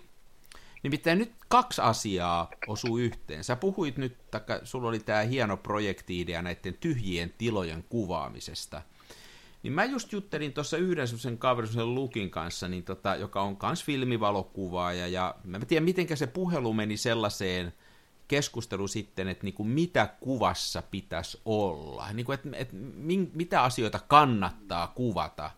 [0.83, 3.45] Nimittäin nyt kaksi asiaa osuu yhteen.
[3.45, 8.83] Sä puhuit nyt, taikka sulla oli tämä hieno projekti-idea näiden tyhjien tilojen kuvaamisesta.
[9.63, 13.57] Niin mä just juttelin tuossa yhden semmoisen kaverin, semmoisen Lukin kanssa, niin tota, joka on
[13.57, 17.73] kans filmivalokuvaaja, ja mä en tiedä, miten se puhelu meni sellaiseen
[18.29, 24.87] keskustelu sitten, että niinku mitä kuvassa pitäisi olla, niinku, että et, min, mitä asioita kannattaa
[24.87, 25.51] kuvata,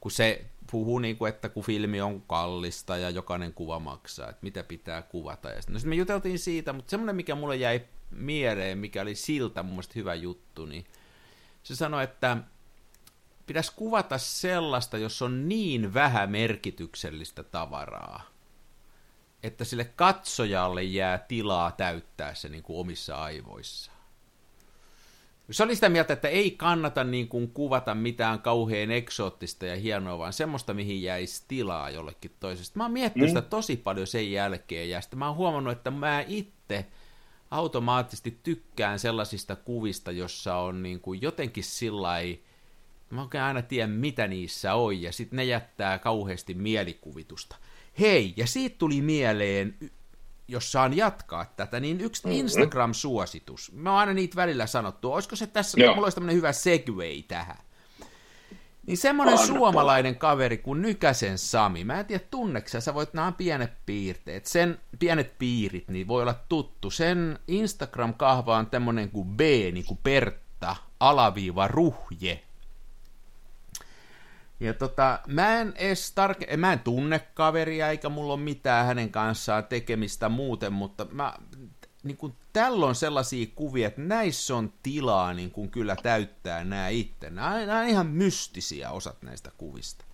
[0.00, 4.42] kun se puhuu, niin kuin, että kun filmi on kallista ja jokainen kuva maksaa, että
[4.42, 5.48] mitä pitää kuvata.
[5.48, 9.14] Ja sitten, no, sitten me juteltiin siitä, mutta semmoinen, mikä mulle jäi mieleen, mikä oli
[9.14, 10.84] siltä mun mielestä hyvä juttu, niin
[11.62, 12.36] se sanoi, että
[13.50, 18.22] pitäisi kuvata sellaista, jos on niin vähän merkityksellistä tavaraa,
[19.42, 23.98] että sille katsojalle jää tilaa täyttää se niin kuin omissa aivoissaan.
[25.50, 30.18] Se oli sitä mieltä, että ei kannata niin kuin kuvata mitään kauhean eksoottista ja hienoa,
[30.18, 32.78] vaan semmoista, mihin jäisi tilaa jollekin toisesta.
[32.78, 33.30] Mä oon miettinyt mm.
[33.30, 36.86] sitä tosi paljon sen jälkeen, ja sitten mä oon huomannut, että mä itse
[37.50, 42.18] automaattisesti tykkään sellaisista kuvista, jossa on niin kuin jotenkin sillä
[43.10, 47.56] mä oikein aina tiedä, mitä niissä on, ja sitten ne jättää kauheasti mielikuvitusta.
[48.00, 49.76] Hei, ja siitä tuli mieleen
[50.50, 52.40] jos saan jatkaa tätä, niin yksi mm-hmm.
[52.40, 53.72] Instagram-suositus.
[53.72, 55.12] Mä oon aina niitä välillä sanottu.
[55.12, 55.94] Olisiko se tässä, Joo.
[55.94, 57.56] mulla olisi tämmöinen hyvä segway tähän.
[58.86, 63.32] Niin semmoinen Anna suomalainen kaveri kuin Nykäsen Sami, mä en tiedä tunneksä, sä voit nämä
[63.32, 66.90] pienet piirteet, sen pienet piirit, niin voi olla tuttu.
[66.90, 72.42] Sen Instagram-kahva on tämmöinen kuin B, niin kuin Pertta, alaviiva ruhje,
[74.60, 79.10] ja tota, mä en edes tarke- mä en tunne kaveria, eikä mulla ole mitään hänen
[79.10, 81.34] kanssaan tekemistä muuten, mutta mä,
[82.02, 86.88] niin kuin, tällä on sellaisia kuvia, että näissä on tilaa niin kuin kyllä täyttää nämä
[86.88, 87.30] itse.
[87.30, 90.04] Nämä, nämä on ihan mystisiä osat näistä kuvista.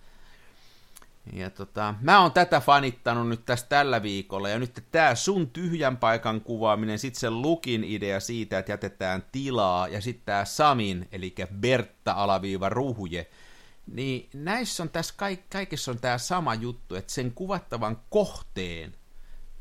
[1.33, 5.97] Ja tota, mä oon tätä fanittanut nyt tässä tällä viikolla, ja nyt tämä sun tyhjän
[5.97, 11.35] paikan kuvaaminen, sitten se Lukin idea siitä, että jätetään tilaa, ja sitten tämä Samin, eli
[11.59, 13.27] Bertta alaviiva ruhje,
[13.91, 15.13] niin näissä on tässä
[15.49, 18.93] kaikessa on tämä sama juttu, että sen kuvattavan kohteen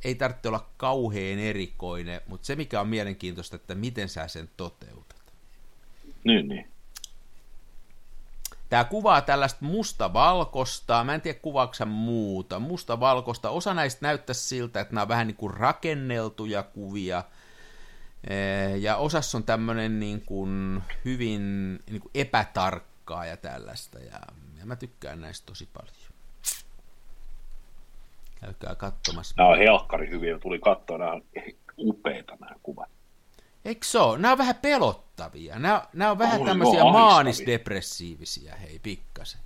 [0.04, 5.22] ei tarvitse olla kauhean erikoinen, mutta se mikä on mielenkiintoista, että miten sä sen toteutat.
[6.24, 6.70] Niin, niin.
[8.68, 13.50] Tämä kuvaa tällaista mustavalkosta, mä en tiedä kuvaaksa muuta, mustavalkosta.
[13.50, 17.24] Osa näistä näyttäisi siltä, että nämä on vähän niin kuin rakenneltuja kuvia,
[18.80, 23.98] ja osassa on tämmöinen niin kuin hyvin niin kuin epätarkka porukkaa ja tällaista.
[23.98, 24.20] Ja,
[24.58, 25.94] ja mä tykkään näistä tosi paljon.
[28.40, 29.34] Käykää katsomassa.
[29.38, 30.38] Nämä on helkkari hyviä.
[30.38, 31.22] Tuli katsoa, nämä on
[31.78, 32.90] upeita nämä kuvat.
[33.64, 34.18] Eikö se ole?
[34.18, 35.58] Nämä on vähän pelottavia.
[35.58, 39.40] Nämä, nämä on vähän tämmöisiä maanisdepressiivisiä, hei, pikkasen.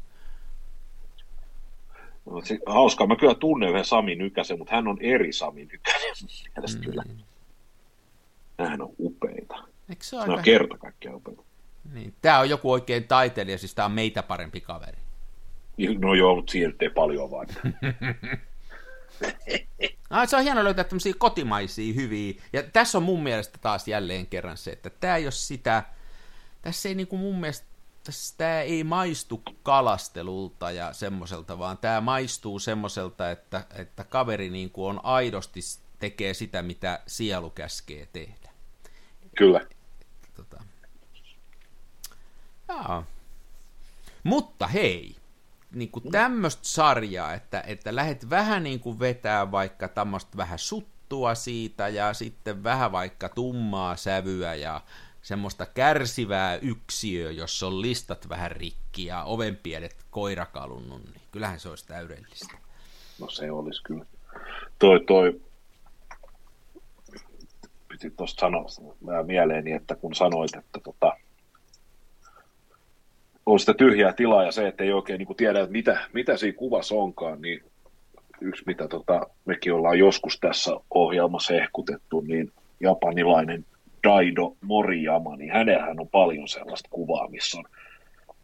[2.26, 3.06] No, se, hauskaa.
[3.06, 6.28] Mä kyllä tunnen yhden Sami Nykäsen, mutta hän on eri Sami Nykäsen
[6.74, 6.84] mm.
[6.84, 7.02] kyllä.
[8.58, 9.54] Nämähän on upeita.
[9.88, 10.34] Eikö se ole aika...
[10.34, 11.49] on kerta kaikkiaan upeita.
[11.92, 12.14] Niin.
[12.22, 14.98] Tämä on joku oikein taiteilija, siis tämä on meitä parempi kaveri.
[15.98, 17.46] No joo, mutta siinä ei paljon vaan.
[20.10, 22.34] ah, se on hieno löytää tämmöisiä kotimaisia hyviä.
[22.52, 25.82] Ja tässä on mun mielestä taas jälleen kerran se, että tämä ei ole sitä,
[26.62, 27.66] tässä ei niinku mun mielestä,
[28.36, 35.00] tämä ei maistu kalastelulta ja semmoiselta, vaan tämä maistuu semmoiselta, että, että kaveri niinku on
[35.02, 35.60] aidosti
[35.98, 38.50] tekee sitä, mitä sielu käskee tehdä.
[39.36, 39.66] Kyllä.
[42.70, 43.04] Jaa.
[44.24, 45.16] Mutta hei,
[45.72, 51.34] niin kuin tämmöistä sarjaa, että, että lähdet vähän niin kuin vetää vaikka tämmöistä vähän suttua
[51.34, 54.80] siitä ja sitten vähän vaikka tummaa sävyä ja
[55.22, 61.86] semmoista kärsivää yksiöä, jossa on listat vähän rikki ja ovenpienet koirakalunnut, niin kyllähän se olisi
[61.86, 62.58] täydellistä.
[63.20, 64.04] No se olisi kyllä.
[64.78, 65.40] Toi, toi,
[67.88, 68.66] piti tuosta sanoa
[69.26, 71.16] mieleeni, että kun sanoit, että tota,
[73.52, 76.58] on sitä tyhjää tilaa ja se, että ei oikein niin tiedä, että mitä, mitä siinä
[76.58, 77.62] kuvassa onkaan, niin
[78.40, 83.64] yksi, mitä tota, mekin ollaan joskus tässä ohjelmassa ehkutettu, niin japanilainen
[84.04, 87.64] Daido Moriyama, niin hänellähän on paljon sellaista kuvaa, missä on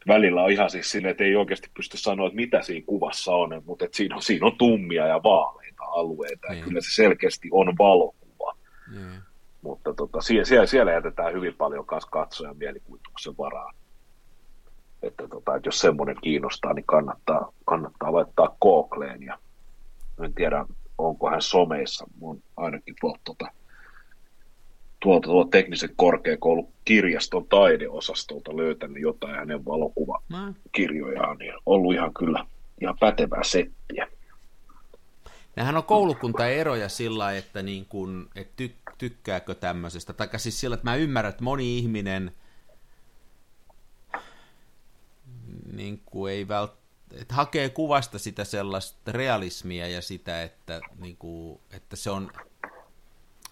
[0.08, 3.62] välillä on ihan siis silleen, että ei oikeasti pysty sanoa, että mitä siinä kuvassa on,
[3.64, 6.58] mutta että siinä, on, siinä on tummia ja vaaleita alueita, niin.
[6.58, 8.56] ja kyllä se selkeästi on valokuva.
[8.94, 9.20] Niin.
[9.62, 13.74] Mutta tota, siellä, siellä jätetään hyvin paljon katsojan mielikuvituksen varaan
[15.02, 19.38] että, tota, että jos semmoinen kiinnostaa, niin kannattaa, kannattaa laittaa Googleen ja
[20.24, 20.66] en tiedä,
[20.98, 23.46] onko hän someissa, mun ainakin tuolta, tuota,
[25.00, 32.46] tuolta, tuolta teknisen korkeakoulun kirjaston taideosastolta löytänyt jotain hänen valokuvakirjojaan, niin ollut ihan kyllä
[32.80, 34.08] ihan pätevää settiä.
[35.56, 38.64] Nämähän on koulukuntaeroja sillä että, niin kun, että
[38.98, 42.30] tykkääkö tämmöisestä, tai siis sillä, että mä ymmärrän, että moni ihminen–
[45.72, 46.72] niin kuin ei vält,
[47.12, 52.30] että hakee kuvasta sitä sellaista realismia ja sitä, että, niin kuin, että se on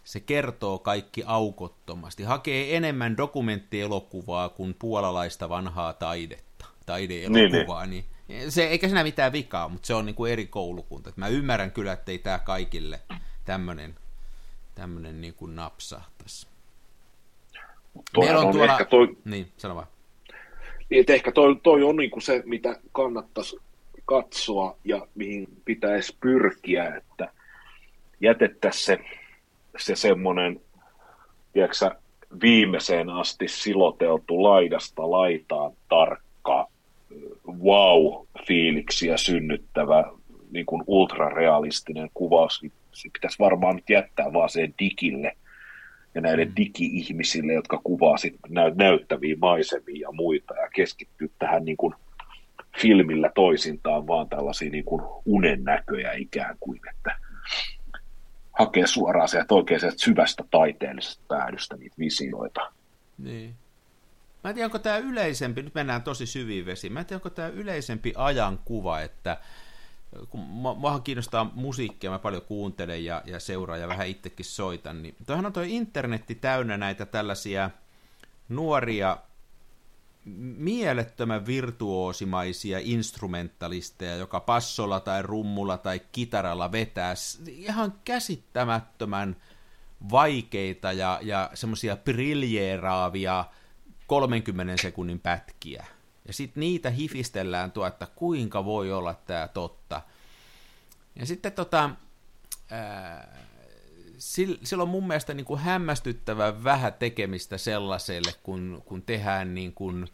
[0.05, 2.23] se kertoo kaikki aukottomasti.
[2.23, 9.69] Hakee enemmän dokumenttielokuvaa kuin puolalaista vanhaa taidetta, taideelokuvaa, niin, niin se, eikä siinä mitään vikaa,
[9.69, 11.13] mutta se on niin kuin eri koulukunta.
[11.17, 13.01] Mä ymmärrän kyllä, että ei tämä kaikille
[13.45, 13.95] tämmöinen
[14.75, 16.47] tämmönen niin kuin napsahtaisi.
[18.19, 18.79] Meillä on, on tuolla...
[18.91, 19.17] Toi...
[19.25, 19.87] Niin, sano vaan.
[20.91, 23.57] Niin, että ehkä toi, toi on niin kuin se, mitä kannattaisi
[24.05, 27.29] katsoa ja mihin pitäisi pyrkiä, että
[28.21, 29.05] jätettäisiin se,
[29.79, 30.61] se semmoinen,
[31.53, 31.91] tiedätkö
[32.43, 36.69] viimeiseen asti siloteltu laidasta laitaan tarkka
[37.49, 40.05] wow-fiiliksiä synnyttävä
[40.51, 45.37] niin kuin ultrarealistinen kuvaus, niin se pitäisi varmaan nyt jättää vaan sen digille
[46.15, 51.95] ja näille digi-ihmisille, jotka kuvaa sitten näyttäviä maisemia ja muita ja keskittyy tähän niin kuin
[52.81, 57.17] filmillä toisintaan vaan tällaisia niin kuin unen näköjä ikään kuin, että
[58.53, 62.73] hakee suoraan sieltä oikein sieltä syvästä taiteellisesta päädystä niitä visioita.
[63.19, 63.55] Niin.
[64.45, 67.31] Mä en tiedä, onko tämä yleisempi, nyt mennään tosi syviin vesiin, mä en tiedä, onko
[67.31, 69.37] tämä yleisempi ajankuva, että
[70.31, 75.17] kun muahan kiinnostaa musiikkia, mä paljon kuuntelen ja, ja seuraan ja vähän itsekin soitan, niin
[75.27, 77.71] toihan on toi internetti täynnä näitä tällaisia
[78.49, 79.19] nuoria
[80.57, 87.15] mielettömän virtuoosimaisia instrumentalisteja, joka passolla tai rummulla tai kitaralla vetää
[87.47, 89.37] ihan käsittämättömän
[90.11, 93.45] vaikeita ja, ja semmoisia briljeeraavia
[94.07, 95.87] 30 sekunnin pätkiä.
[96.27, 100.03] Ja sitten niitä hifistellään tuo, että kuinka voi olla tämä totta.
[101.17, 101.91] Ja sitten tota,
[102.71, 103.39] ää,
[104.63, 110.09] silloin mun mielestä niin kuin hämmästyttävän vähän tekemistä sellaiselle, kun, kun tehdään niin kuin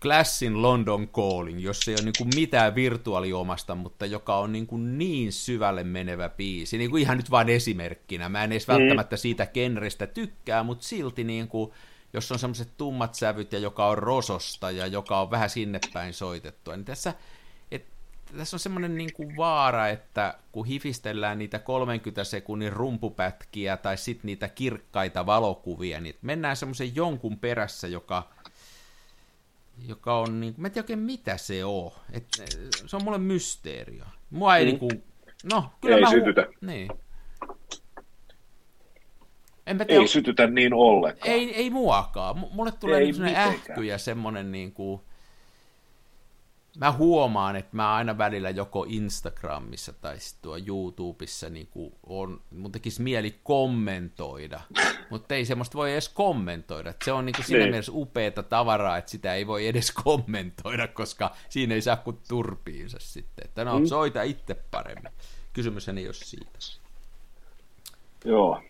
[0.00, 4.98] Classin London Calling, jossa ei ole niin kuin mitään virtuaaliomasta, mutta joka on niin, kuin
[4.98, 6.78] niin syvälle menevä biisi.
[6.78, 8.28] Niin kuin ihan nyt vain esimerkkinä.
[8.28, 8.72] Mä en edes mm.
[8.72, 11.70] välttämättä siitä genrestä tykkää, mutta silti niin kuin,
[12.12, 16.14] jos on semmoiset tummat sävyt ja joka on rososta ja joka on vähän sinne päin
[16.14, 17.14] soitettua, niin tässä–
[18.36, 24.26] tässä on semmoinen niin kuin vaara, että kun hifistellään niitä 30 sekunnin rumpupätkiä tai sitten
[24.26, 28.28] niitä kirkkaita valokuvia, niin mennään semmoisen jonkun perässä, joka,
[29.88, 31.92] joka on, niin mä en tiedä oikein mitä se on.
[32.12, 32.26] Et,
[32.86, 34.04] se on mulle mysteerio.
[34.30, 34.68] Mua ei mm.
[34.68, 35.04] niin kuin,
[35.52, 36.10] no, kyllä ei mä...
[36.10, 36.46] sytytä.
[36.60, 36.88] Niin.
[39.70, 41.30] Enpä tiedä, ei sytytä niin ollenkaan.
[41.30, 42.38] Ei, ei muakaan.
[42.52, 45.00] Mulle tulee ei niin ähky ja semmoinen niin kuin,
[46.78, 52.72] mä huomaan, että mä aina välillä joko Instagramissa tai tuo YouTubessa niin kuin on, mun
[52.72, 54.60] tekisi mieli kommentoida,
[55.10, 56.94] mutta ei semmoista voi edes kommentoida.
[57.04, 57.70] se on niin kuin siinä niin.
[57.70, 62.98] mielessä upeata tavaraa, että sitä ei voi edes kommentoida, koska siinä ei saa kuin turpiinsa
[63.00, 63.44] sitten.
[63.44, 63.86] Että no, mm.
[63.86, 65.12] soita itse paremmin.
[65.52, 66.58] Kysymys ei ole siitä.
[68.24, 68.62] Joo.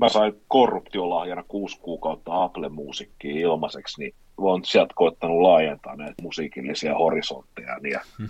[0.00, 7.76] Mä sain korruptiolahjana kuusi kuukautta Apple-musiikkia ilmaiseksi, niin olen sieltä koettanut laajentaa näitä musiikillisia horisontteja.
[7.90, 8.00] Ja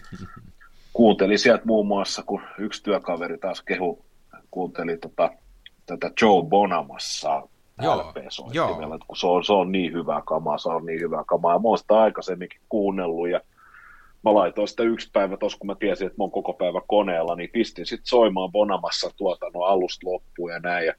[0.93, 4.05] kuuntelin sieltä muun muassa, kun yksi työkaveri taas kehu,
[4.51, 5.31] kuunteli tota,
[5.87, 7.43] tätä Joe Bonamassa
[7.83, 11.53] LP-soittimella, kun se on, se on niin hyvä kamaa, se on niin hyvä kamaa.
[11.53, 13.41] Ja mä oon sitä aikaisemminkin kuunnellut ja
[14.25, 17.35] mä laitoin sitä yksi päivä tuossa, kun mä tiesin, että mä oon koko päivä koneella,
[17.35, 20.87] niin pistin sitten soimaan Bonamassa tuotannon alusta loppuun ja näin.
[20.87, 20.95] Ja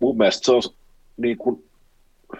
[0.00, 0.62] mun mielestä se on
[1.16, 1.68] niin kuin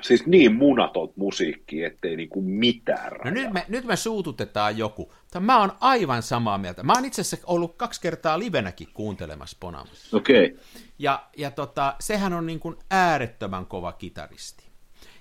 [0.01, 3.25] siis niin munaton musiikki, ettei niinku mitään rajaa.
[3.25, 5.13] No nyt me, nyt me suututetaan joku.
[5.41, 6.83] Mä oon aivan samaa mieltä.
[6.83, 10.17] Mä oon itse asiassa ollut kaksi kertaa livenäkin kuuntelemassa Bonamassa.
[10.17, 10.47] Okei.
[10.47, 10.59] Okay.
[10.99, 14.65] Ja, ja tota, sehän on niin kuin äärettömän kova kitaristi.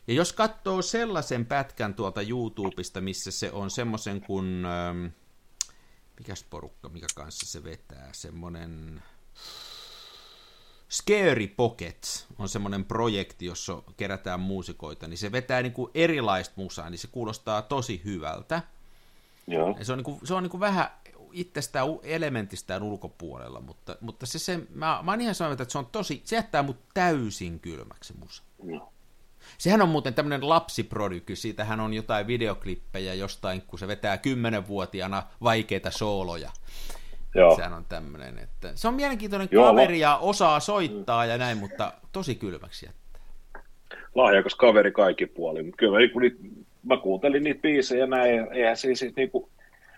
[0.07, 5.05] Ja jos katsoo sellaisen pätkän tuolta YouTubesta, missä se on semmoisen kuin, ähm,
[6.19, 9.03] mikäs porukka, mikä kanssa se vetää, semmoinen
[10.89, 16.89] Scary Pockets on semmoinen projekti, jossa kerätään muusikoita, niin se vetää niin kuin erilaista musaa,
[16.89, 18.61] niin se kuulostaa tosi hyvältä.
[19.47, 19.75] Joo.
[19.79, 20.89] Ja se on, niin kuin, se on niin kuin vähän
[21.31, 25.85] itsestään elementistään ulkopuolella, mutta, mutta se, se, mä, mä oon ihan samaa että se on
[25.85, 28.43] tosi, se jättää mut täysin kylmäksi musa.
[28.63, 28.93] Joo.
[29.57, 35.91] Sehän on muuten tämmöinen lapsiprodyky, siitähän on jotain videoklippejä jostain, kun se vetää kymmenenvuotiaana vaikeita
[35.91, 36.51] sooloja.
[37.37, 37.55] Joo.
[37.55, 41.93] Sehän on tämmöinen, että se on mielenkiintoinen Joo, kaveri ja osaa soittaa ja näin, mutta
[42.11, 43.21] tosi kylmäksi jättää.
[44.15, 46.37] Lahjakas kaveri kaikki puoli, kyllä mä, kun niitä,
[46.83, 49.49] mä kuuntelin niitä biisejä näin, eihän siis, siis niinku,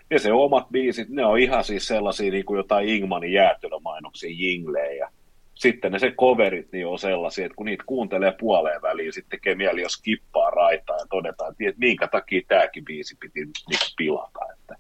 [0.10, 5.12] ja se omat biisit, ne on ihan siis sellaisia niin kuin jotain Ingmanin jäätelömainoksia, jinglejä.
[5.56, 9.56] Sitten ne se coverit niin on sellaisia, että kun niitä kuuntelee puoleen väliin, sitten tekee
[9.56, 14.40] mieli jos skippaa raitaa ja todetaan, että minkä takia tämäkin biisi piti niin pilata.
[14.54, 14.76] Että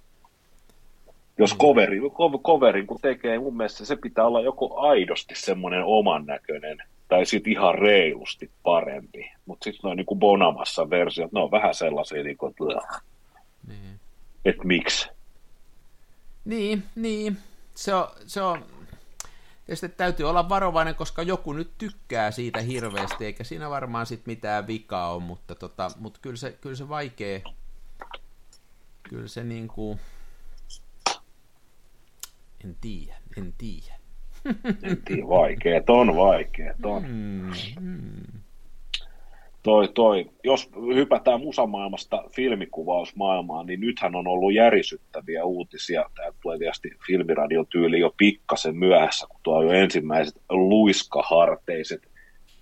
[1.39, 1.99] jos coveri,
[2.43, 7.53] coverin kun tekee, mun mielestä se pitää olla joko aidosti semmoinen oman näköinen, tai sitten
[7.53, 9.31] ihan reilusti parempi.
[9.45, 12.97] Mutta sitten noin niin Bonamassa versiot, ne on vähän sellaisia, niin kuin, että,
[13.67, 13.99] niin.
[14.45, 15.09] että miksi.
[16.45, 17.37] Niin, niin.
[17.75, 18.65] Se on, se on,
[19.73, 24.67] sitten täytyy olla varovainen, koska joku nyt tykkää siitä hirveästi, eikä siinä varmaan sit mitään
[24.67, 27.39] vikaa ole, mutta, tota, mutta kyllä, se, kyllä se vaikea,
[29.03, 29.99] kyllä se niin kuin,
[32.65, 33.99] en tiedä, en tiedä.
[34.83, 37.03] En tiedä, vaikeet on, vaikeet on.
[37.03, 38.39] Mm, mm.
[39.63, 46.09] toi, toi, jos hypätään musamaailmasta filmikuvausmaailmaan, niin nythän on ollut järisyttäviä uutisia.
[46.15, 52.09] Tämä tulee tietysti filmiradion tyyli jo pikkasen myöhässä, kun tuo on jo ensimmäiset luiskaharteiset,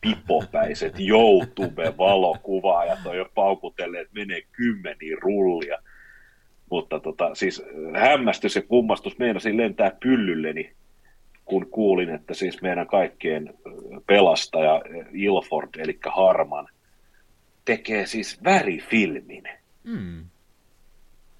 [0.02, 5.78] pipopäiset YouTube-valokuvaajat on jo paukutelleet, että menee kymmeniä rullia.
[6.70, 7.64] Mutta tota, siis
[7.96, 10.72] hämmästys ja kummastus meinasin lentää pyllylleni,
[11.46, 13.54] kun kuulin, että siis meidän kaikkien
[14.08, 14.82] pelastaja
[15.14, 16.68] Ilford, eli Harman,
[17.66, 19.44] tekee siis värifilmin.
[19.84, 20.26] Mm.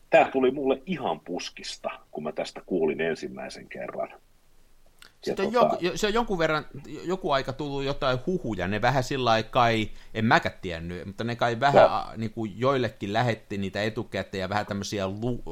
[0.10, 4.10] Tämä tuli mulle ihan puskista, kun mä tästä kuulin ensimmäisen kerran.
[5.22, 5.78] Sitten on tota...
[5.80, 6.66] joku, se on jonkun verran,
[7.04, 11.60] joku aika tullut jotain huhuja, ne vähän sillä kai, en mäkään tiennyt, mutta ne kai
[11.60, 12.06] vähän no.
[12.18, 15.44] niin kuin joillekin lähetti niitä etukäteen ja vähän tämmöisiä lu,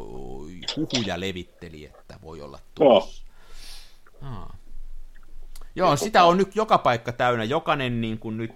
[0.76, 3.26] huhuja levitteli, että voi olla tuossa.
[4.22, 4.42] No.
[4.42, 4.48] Ah.
[5.76, 8.52] Joo, sitä on nyt joka paikka täynnä, jokainen niin kuin nyt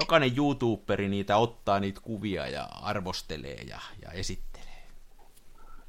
[0.00, 4.82] jokainen YouTuberi niitä ottaa niitä kuvia ja arvostelee ja, ja esittelee.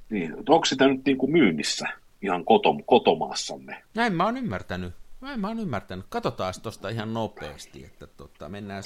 [0.10, 1.86] Niin, onko sitä nyt niin kuin myynnissä
[2.22, 3.84] ihan kotom, kotomaassamme?
[3.94, 4.94] Näin mä oon ymmärtänyt.
[5.22, 6.06] Näin mä oon ymmärtänyt.
[6.10, 8.84] Katsotaan tuosta ihan nopeasti, että tota, mennään...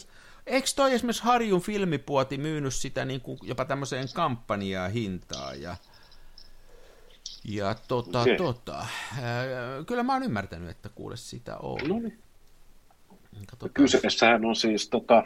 [0.48, 5.76] Eikö toi esimerkiksi Harjun filmipuoti myynyt sitä niin kuin jopa tämmöiseen kampanjaa hintaa ja
[7.44, 8.36] ja tota, okay.
[8.36, 8.86] tota,
[9.88, 11.80] kyllä mä oon ymmärtänyt, että kuule sitä on.
[11.88, 12.20] No niin.
[13.74, 15.24] Kyseessähän on siis, tota,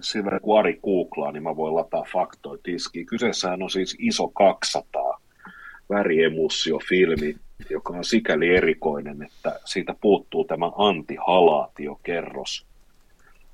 [0.00, 3.06] sen verran kun Ari googlaa, niin mä voin lataa faktoja tiskiin.
[3.06, 5.09] Kyseessähän on siis iso 200
[5.90, 7.36] väriemussiofilmi,
[7.70, 12.66] joka on sikäli erikoinen, että siitä puuttuu tämä antihalaatiokerros,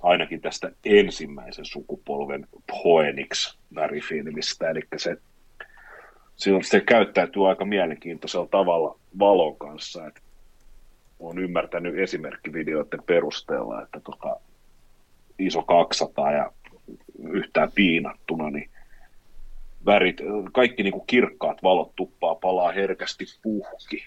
[0.01, 5.17] ainakin tästä ensimmäisen sukupolven Poenix värifilmistä, eli se,
[6.63, 10.21] se käyttäytyy aika mielenkiintoisella tavalla valon kanssa, että
[11.21, 14.37] olen ymmärtänyt esimerkkivideoiden perusteella, että tota,
[15.39, 16.53] iso 200 ja
[17.29, 18.71] yhtään piinattuna, niin
[19.87, 20.17] värit,
[20.53, 24.05] kaikki niin kuin kirkkaat valot tuppaa palaa herkästi puhki,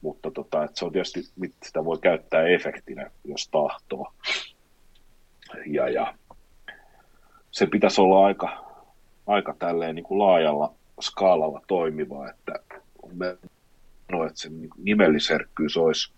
[0.00, 1.20] mutta tota, se on tietysti,
[1.62, 4.12] sitä voi käyttää efektinä, jos tahtoo.
[5.66, 6.14] Ja, ja
[7.50, 8.64] se pitäisi olla aika,
[9.26, 12.52] aika tälleen niin kuin laajalla skaalalla toimiva, että
[13.12, 13.36] me
[14.12, 16.12] no, että sen nimelliserkkyys olisi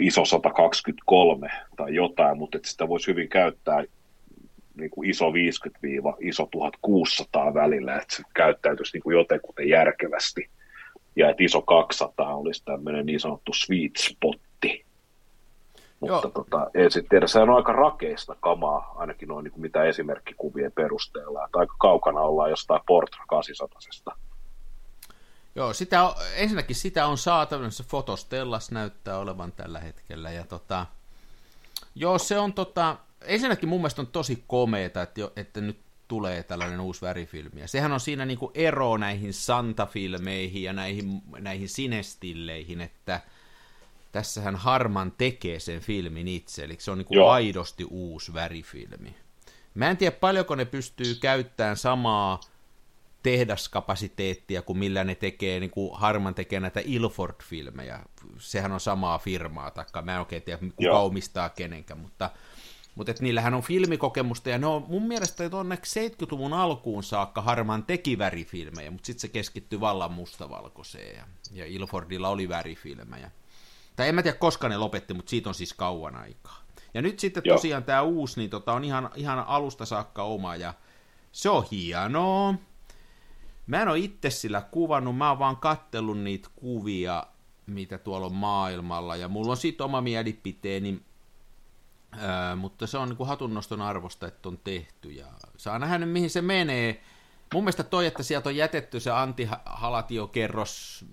[0.00, 3.84] iso 123 tai jotain, mutta että sitä voisi hyvin käyttää
[4.74, 10.50] niin kuin iso 50-iso 1600 välillä, että se käyttäytyisi niin kuin jotenkuten järkevästi.
[11.16, 14.84] Ja että iso 200 olisi tämmöinen niin sanottu sweet spotti.
[16.00, 19.84] Mutta tota, en sitten tiedä, se on aika rakeista kamaa, ainakin noin niin kuin mitä
[19.84, 21.44] esimerkkikuvien perusteella.
[21.44, 24.16] Että aika kaukana ollaan jostain Portra 800
[25.56, 30.86] Joo, sitä on, ensinnäkin sitä on saatavilla, Fotostellas näyttää olevan tällä hetkellä, ja tota,
[31.94, 36.42] joo, se on tota, ensinnäkin mun mielestä on tosi komeeta, että, jo, että nyt tulee
[36.42, 42.80] tällainen uusi värifilmi, ja sehän on siinä niinku ero näihin Santa-filmeihin ja näihin, näihin sinestilleihin,
[42.80, 43.20] että
[44.12, 49.16] tässähän Harman tekee sen filmin itse, eli se on niinku aidosti uusi värifilmi.
[49.74, 52.40] Mä en tiedä paljonko ne pystyy käyttämään samaa
[53.22, 58.00] tehdaskapasiteettia kuin millä ne tekee, niin kuin Harman tekee näitä Ilford-filmejä.
[58.38, 61.06] Sehän on samaa firmaa, taikka mä en oikein tiedä, kuka Joo.
[61.06, 62.30] omistaa kenenkään, mutta,
[62.94, 67.84] mutta et niillähän on filmikokemusta, ja ne on mun mielestä tuonne 70-luvun alkuun saakka Harman
[67.84, 73.30] teki värifilmejä, mutta sitten se keskittyi vallan mustavalkoiseen, ja, ja Ilfordilla oli värifilmejä.
[73.96, 76.64] Tai en mä tiedä, koska ne lopetti, mutta siitä on siis kauan aikaa.
[76.94, 77.56] Ja nyt sitten Joo.
[77.56, 80.74] tosiaan tämä uusi, niin tota, on ihan, ihan alusta saakka oma, ja
[81.32, 82.54] se on hienoa.
[83.66, 87.26] Mä en ole itse sillä kuvannut, mä oon vaan kattellut niitä kuvia,
[87.66, 91.00] mitä tuolla on maailmalla, ja mulla on siitä oma mielipiteeni,
[92.56, 96.30] mutta se on niin kuin hatunnoston arvosta, että on tehty, ja saa nähdä nyt, mihin
[96.30, 97.00] se menee.
[97.54, 101.04] Mun mielestä toi, että sieltä on jätetty se antihalatiokerros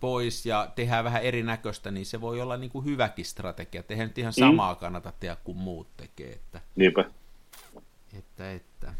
[0.00, 3.82] pois ja tehdään vähän erinäköistä, niin se voi olla niin kuin hyväkin strategia.
[3.82, 4.40] Tehdään nyt ihan mm.
[4.40, 4.80] samaa mm.
[4.80, 6.32] kannata tehdä kuin muut tekee.
[6.32, 7.04] Että, Niinpä.
[8.18, 8.94] Että, että.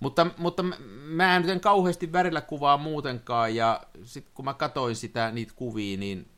[0.00, 0.62] Mutta, mutta
[1.04, 5.98] mä en nyt kauheasti värillä kuvaa muutenkaan, ja sitten kun mä katsoin sitä, niitä kuvia,
[5.98, 6.29] niin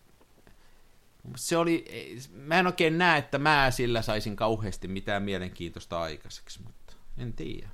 [1.36, 1.84] se oli,
[2.32, 7.68] mä en oikein näe, että mä sillä saisin kauheasti mitään mielenkiintoista aikaiseksi, mutta en tiedä.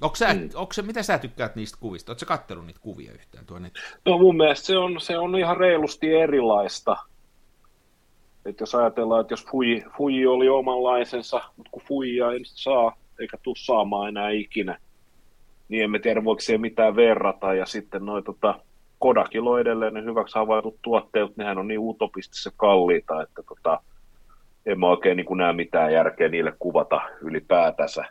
[0.00, 0.48] Onko sä, mm.
[0.54, 2.12] onko se, mitä sä tykkäät niistä kuvista?
[2.12, 3.70] Oletko katsellut niitä kuvia yhtään tuonne?
[4.04, 6.96] No mun mielestä se on, se on ihan reilusti erilaista.
[8.44, 13.36] Et jos ajatellaan, että jos Fuji, Fuji oli omanlaisensa, mutta kun Fujia ei saa, eikä
[13.42, 14.78] tule saamaan enää ikinä,
[15.68, 17.54] niin emme tiedä voiko siihen mitään verrata.
[17.54, 18.60] Ja sitten noin tota,
[18.98, 23.80] Kodakilla on edelleen ne hyväksi havaitut tuotteet, nehän on niin utopistisen kalliita, että tota,
[24.66, 28.04] en mä oikein niin näe mitään järkeä niille kuvata ylipäätänsä.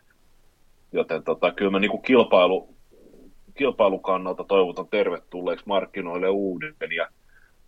[0.92, 2.70] Joten tota, kyllä mä niin kuin kilpailu,
[3.54, 6.76] kilpailun kannalta toivotan tervetulleeksi markkinoille uuden.
[6.96, 7.08] Ja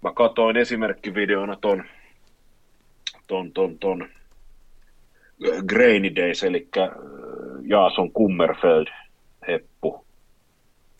[0.03, 1.83] mä katoin esimerkkivideona ton,
[3.27, 4.09] ton, ton, ton
[5.67, 6.89] Grainy Days, eli äh,
[7.61, 8.87] Jaason Kummerfeld
[9.47, 10.05] heppu.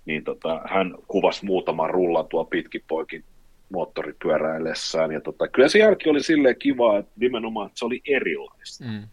[0.06, 3.24] Niin tota, hän kuvasi muutaman rullan tuo pitkipoikin
[3.70, 5.12] moottoripyöräillessään.
[5.12, 8.86] Ja tota, kyllä se jälki oli silleen kiva, että nimenomaan että se oli erilaista.
[8.86, 9.08] Mm.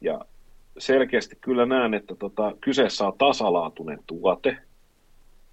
[0.00, 0.20] Ja
[0.78, 4.56] selkeästi kyllä näen, että tota, kyseessä on tasalaatuinen tuote,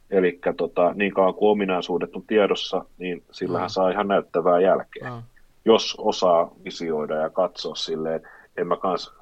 [0.09, 3.71] eli tota, niin kauan kuin ominaisuudet on tiedossa, niin sillähän mm.
[3.71, 5.09] saa ihan näyttävää jälkeä.
[5.09, 5.23] Mm.
[5.65, 8.21] Jos osaa visioida ja katsoa silleen,
[8.57, 9.13] en mä kans,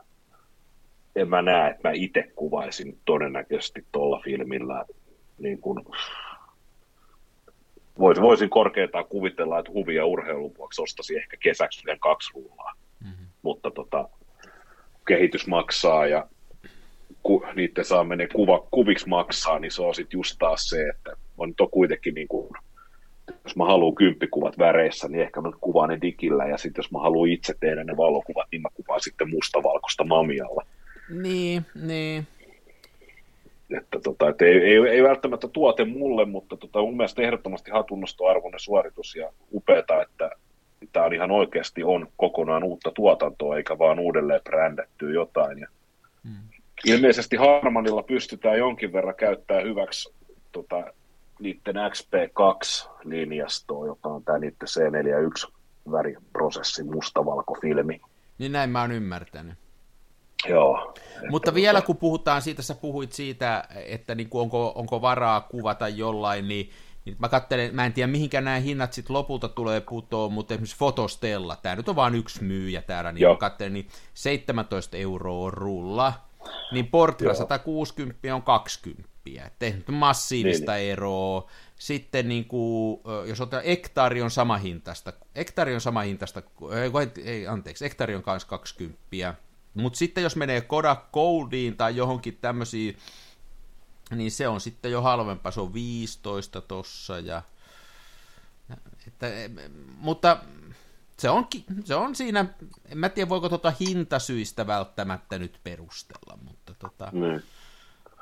[1.15, 4.85] en mä näe, että mä itse kuvaisin todennäköisesti tuolla filmillä
[5.37, 5.85] niin kuin,
[7.99, 12.73] voisin, voisin korkeintaan kuvitella, että huvia urheilun vuoksi ostaisin ehkä kesäksi vielä kaksi rullaa.
[13.03, 13.25] Mm-hmm.
[13.41, 14.09] Mutta tota,
[15.07, 16.27] kehitys maksaa ja
[17.23, 21.49] ku, niiden saaminen kuva, kuviksi maksaa, niin se on sitten just taas se, että on
[21.49, 22.49] nyt on kuitenkin niin kuin,
[23.43, 26.99] jos mä haluan kymppikuvat väreissä, niin ehkä mä kuvaan ne digillä, ja sitten jos mä
[26.99, 30.65] haluan itse tehdä ne valokuvat, niin mä kuvaan sitten mustavalkoista mamialla.
[31.09, 32.27] Niin, niin.
[33.77, 38.59] Että tota, et ei, ei, ei, välttämättä tuote mulle, mutta tota, mun mielestä ehdottomasti hatunnostoarvoinen
[38.59, 40.29] suoritus ja upeata, että
[40.91, 45.59] tämä on ihan oikeasti on kokonaan uutta tuotantoa, eikä vaan uudelleen brändättyä jotain.
[45.59, 45.67] Ja
[46.23, 46.35] hmm.
[46.85, 50.13] Ilmeisesti Harmanilla pystytään jonkin verran käyttämään hyväksi
[50.51, 50.93] tota,
[51.39, 55.51] niiden XP2-linjastoa, joka on tämä niiden C41
[55.91, 58.01] väriprosessi, mustavalkofilmi.
[58.37, 59.64] Niin näin mä oon ymmärtänyt.
[60.49, 60.93] Joo.
[61.29, 65.87] Mutta vielä kun puhutaan siitä, sä puhuit siitä, että niin kuin onko, onko varaa kuvata
[65.87, 66.69] jollain, niin,
[67.05, 70.77] niin mä katselen, mä en tiedä mihinkä nämä hinnat sitten lopulta tulee putoon, mutta esimerkiksi
[70.77, 73.33] Fotostella, tämä nyt on vain yksi myyjä täällä, niin Joo.
[73.33, 76.13] mä katselen, niin 17 euroa rulla,
[76.71, 79.09] niin Portilla 160 on 20,
[79.59, 80.91] tehnyt massiivista niin, niin.
[80.91, 81.49] eroa.
[81.79, 86.41] Sitten niin kuin, jos otetaan, Ektari on sama hintasta, Ektari on sama hintasta,
[87.25, 88.99] ei, anteeksi, Ektari on kanssa 20,
[89.75, 92.97] mutta sitten jos menee Kodak Goldiin tai johonkin tämmöisiin,
[94.11, 97.41] niin se on sitten jo halvempaa, se on 15 tossa ja
[99.07, 99.27] että,
[99.97, 100.37] mutta
[101.17, 101.47] se on,
[101.83, 102.45] se on siinä,
[102.91, 107.43] en mä tiedä voiko tuota hintasyistä välttämättä nyt perustella, mutta tota, niin.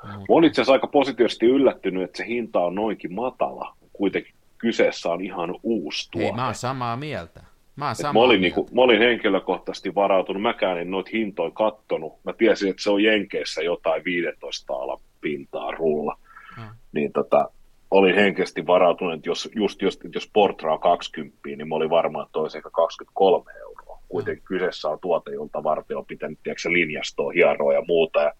[0.04, 0.24] Mutta...
[0.28, 3.76] Olen itse asiassa aika positiivisesti yllättynyt, että se hinta on noinkin matala.
[3.92, 6.26] Kuitenkin kyseessä on ihan uusi tuote.
[6.26, 7.42] Ei, mä oon samaa mieltä.
[7.76, 12.12] Mä, mä, olin, niin kuin, mä olin henkilökohtaisesti varautunut, mäkään en noita hintoja kattonut.
[12.24, 16.18] Mä tiesin, että se on Jenkeissä jotain 15 alan pintaa rulla.
[16.56, 16.68] Hmm.
[16.92, 17.50] Niin tota,
[17.90, 22.22] olin henkisesti varautunut, että jos, just, just jos Portra on 20, niin mä olin varma,
[22.22, 23.98] että olisi ehkä 23 euroa.
[24.08, 24.58] Kuitenkin hmm.
[24.58, 28.20] kyseessä on tuote, jolta varten on pitänyt tiedätkö, linjastoa, hieroa ja muuta.
[28.20, 28.32] Ja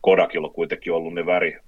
[0.00, 1.58] Kodakilla on kuitenkin ollut ne väri,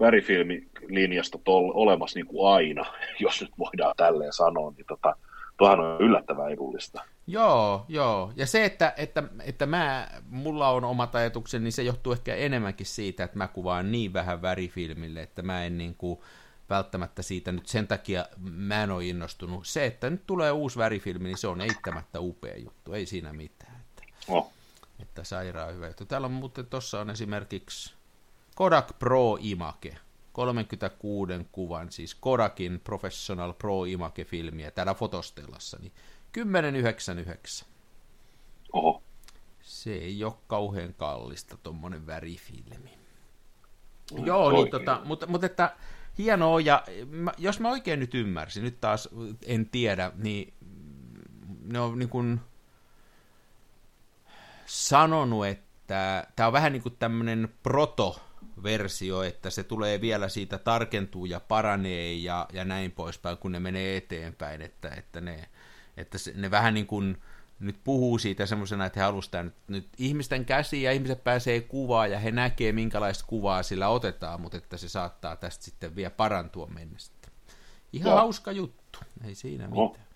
[0.00, 2.86] värifilmilinjastot olemassa niin kuin aina,
[3.20, 5.16] jos nyt voidaan tälleen sanoa, niin tota,
[5.58, 7.02] tuohan on yllättävän edullista.
[7.26, 8.32] Joo, joo.
[8.36, 12.86] Ja se, että, että, että mä, mulla on omat ajatukseni, niin se johtuu ehkä enemmänkin
[12.86, 16.20] siitä, että mä kuvaan niin vähän värifilmille, että mä en niin kuin,
[16.70, 19.66] välttämättä siitä nyt sen takia mä en ole innostunut.
[19.66, 23.80] Se, että nyt tulee uusi värifilmi, niin se on eittämättä upea juttu, ei siinä mitään.
[23.80, 24.52] Että, oh.
[25.02, 26.04] että sairaan hyvä juttu.
[26.04, 27.94] Täällä on muuten, tuossa on esimerkiksi
[28.54, 29.96] Kodak Pro Image,
[30.36, 35.92] 36 kuvan, siis Kodakin Professional Pro Image-filmiä täällä fotostellassa, niin
[36.38, 37.64] 10,99.
[38.72, 39.02] Oho.
[39.62, 42.98] Se ei ole kauhean kallista, tuommoinen värifilmi.
[44.12, 45.76] No, Joo, niin tota, mutta, mutta että
[46.18, 49.08] hienoa, ja mä, jos mä oikein nyt ymmärsin, nyt taas
[49.46, 50.54] en tiedä, niin
[51.62, 52.40] ne on niin kuin
[54.66, 58.25] sanonut, että tämä on vähän niin kuin tämmöinen proto
[58.62, 63.60] versio, että se tulee vielä siitä tarkentuu ja paranee ja, ja näin poispäin, kun ne
[63.60, 65.48] menee eteenpäin, että, että, ne,
[65.96, 67.16] että se, ne vähän niin kuin
[67.60, 72.06] nyt puhuu siitä semmoisena, että he halusivat nyt, nyt ihmisten käsiä ja ihmiset pääsee kuvaa
[72.06, 76.66] ja he näkee, minkälaista kuvaa sillä otetaan, mutta että se saattaa tästä sitten vielä parantua
[76.66, 77.12] mennessä.
[77.92, 78.18] Ihan Joo.
[78.18, 80.06] hauska juttu, ei siinä mitään.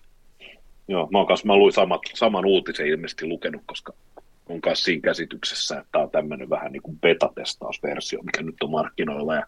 [0.87, 3.93] Joo, mä, kanssa, mä luin samat, saman uutisen ilmeisesti lukenut, koska
[4.51, 8.71] on myös siinä käsityksessä, että tämä on tämmöinen vähän niin kuin beta-testausversio, mikä nyt on
[8.71, 9.45] markkinoilla ja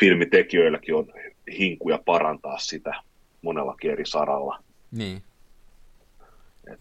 [0.00, 1.12] filmitekijöilläkin on
[1.58, 2.94] hinkuja parantaa sitä
[3.42, 4.62] monellakin eri saralla.
[4.90, 5.22] Niin.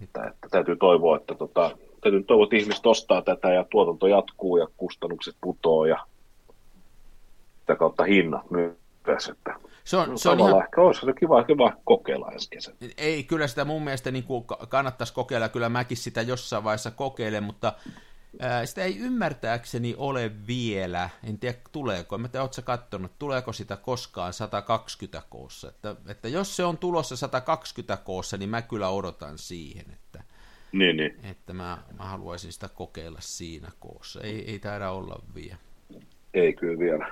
[0.01, 4.57] Että, että täytyy toivoa, että tota, täytyy toivoa, että ihmiset ostaa tätä ja tuotanto jatkuu
[4.57, 6.05] ja kustannukset putoo ja
[7.59, 9.29] sitä kautta hinnat myös.
[9.29, 9.55] Että
[9.89, 12.77] Se on, No, se on ihan, ehkä olisi se kiva, kiva kokeilla ensi kesänä.
[12.97, 17.43] ei, kyllä sitä mun mielestä niin kuin kannattaisi kokeilla, kyllä mäkin sitä jossain vaiheessa kokeilen,
[17.43, 17.73] mutta
[18.39, 23.77] ää, sitä ei ymmärtääkseni ole vielä, en tiedä tuleeko, en tiedä, ootko katsonut, tuleeko sitä
[23.77, 29.37] koskaan 120 koossa, että, että jos se on tulossa 120 koossa, niin mä kyllä odotan
[29.37, 30.23] siihen, että,
[30.71, 31.19] Niin, niin.
[31.23, 35.57] että mä, mä haluaisin sitä kokeilla siinä koossa, ei, ei taida olla vielä.
[36.33, 37.11] Ei kyllä vielä.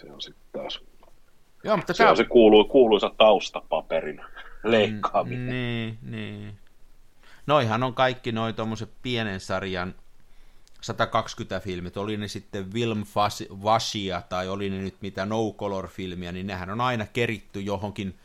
[0.00, 0.80] Se on sitten taas.
[1.64, 4.20] Joo, mutta Se on se kuulu, kuuluisa taustapaperin
[4.64, 5.48] leikkaaminen.
[5.48, 6.58] Niin, niin.
[7.46, 9.94] Noihan on kaikki noi tommoset pienen sarjan
[10.80, 13.04] 120 filmit, oli ne sitten Wilm
[13.62, 18.18] Vashia tai oli ne nyt mitä no color filmiä, niin nehän on aina keritty johonkin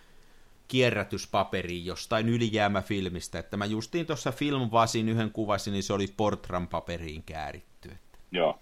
[0.67, 6.67] kierrätyspaperiin jostain ylijäämäfilmistä, että mä justiin tuossa Film Vasin yhden kuvasin, niin se oli Portran
[6.67, 7.89] paperiin kääritty.
[7.91, 8.59] Että Joo.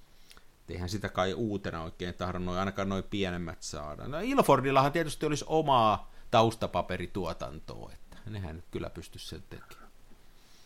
[0.70, 4.08] Eihän sitä kai uutena oikein tahdo noin, ainakaan noin pienemmät saada.
[4.08, 9.88] No Ilfordillahan tietysti olisi omaa taustapaperituotantoa, että nehän nyt kyllä pystyisi sen tekemään.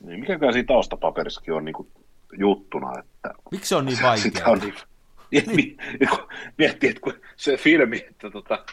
[0.05, 1.87] Niin, mikäkään siinä taustapaperissakin on niinku
[2.37, 4.49] juttuna, että Miksi se on niin sitä vaikeaa?
[4.49, 4.59] on
[5.31, 5.77] niin,
[6.57, 8.65] miettii, että kun se filmi, että, tota,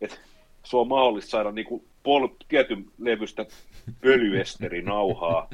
[0.00, 0.16] että
[0.64, 3.46] se on mahdollista saada niinku pol, tietyn levystä
[4.00, 5.48] pölyesterinauhaa,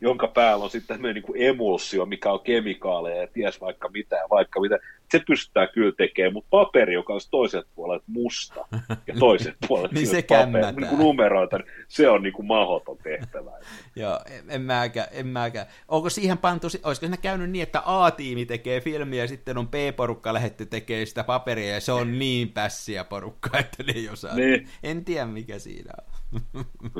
[0.00, 4.60] jonka päällä on sitten tämmöinen niinku emulsio, mikä on kemikaaleja ja ties vaikka mitä vaikka
[4.60, 4.78] mitä.
[5.10, 8.66] Se pystytään kyllä tekemään, mutta paperi, joka on toiselta puolelta musta
[9.06, 12.98] ja toiselta puolelta Niin se paperi, niin kuin numeroita, niin se on niin kuin mahdoton
[13.02, 13.50] tehtävä.
[13.96, 15.66] Joo, en, en mäkään, en mäkään.
[15.88, 19.68] Onko siihen pantu, si- olisiko siinä käynyt niin, että A-tiimi tekee filmiä ja sitten on
[19.68, 24.34] B-porukka lähetty tekemään sitä paperia ja se on niin pässiä porukka, että ne ei osaa.
[24.34, 24.68] Niin.
[24.82, 26.09] En tiedä mikä siinä on.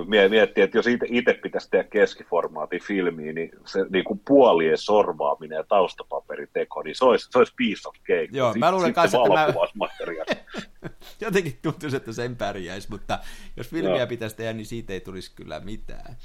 [0.06, 5.56] Mie- Miettii, että jos itse pitäisi tehdä keskiformaatin filmiä, niin se niin kuin puolien sorvaaminen
[5.56, 8.28] ja taustapaperiteko, niin se olisi, se olisi piece of cake.
[8.32, 9.88] Joo, mä luulen kanssa, että mä-.
[11.20, 13.18] Jotenkin tuntuisi, että sen pärjäisi, mutta
[13.56, 14.06] jos filmiä Joo.
[14.06, 16.16] pitäisi tehdä, niin siitä ei tulisi kyllä mitään.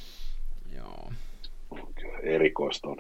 [0.76, 1.12] Joo.
[1.96, 2.98] Kyllä, Erikoista on.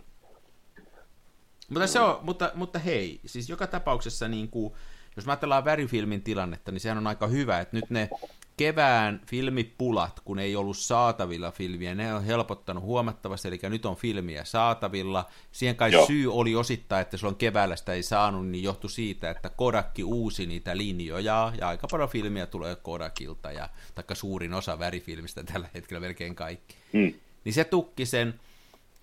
[1.69, 4.73] Mutta, se on, mutta, mutta hei, siis joka tapauksessa, niin kuin,
[5.15, 8.09] jos mä ajatellaan värifilmin tilannetta, niin sehän on aika hyvä, että nyt ne
[8.57, 14.45] kevään filmipulat, kun ei ollut saatavilla filmiä, ne on helpottanut huomattavasti, eli nyt on filmiä
[14.45, 15.25] saatavilla.
[15.51, 16.05] Siihen kai Joo.
[16.05, 20.45] syy oli osittain, että silloin keväällä sitä ei saanut, niin johtui siitä, että Kodakki uusi
[20.45, 25.99] niitä linjoja, ja aika paljon filmiä tulee Kodakilta, ja taikka suurin osa värifilmistä tällä hetkellä,
[25.99, 27.13] melkein kaikki Hmm.
[27.43, 28.39] niin se tukki sen.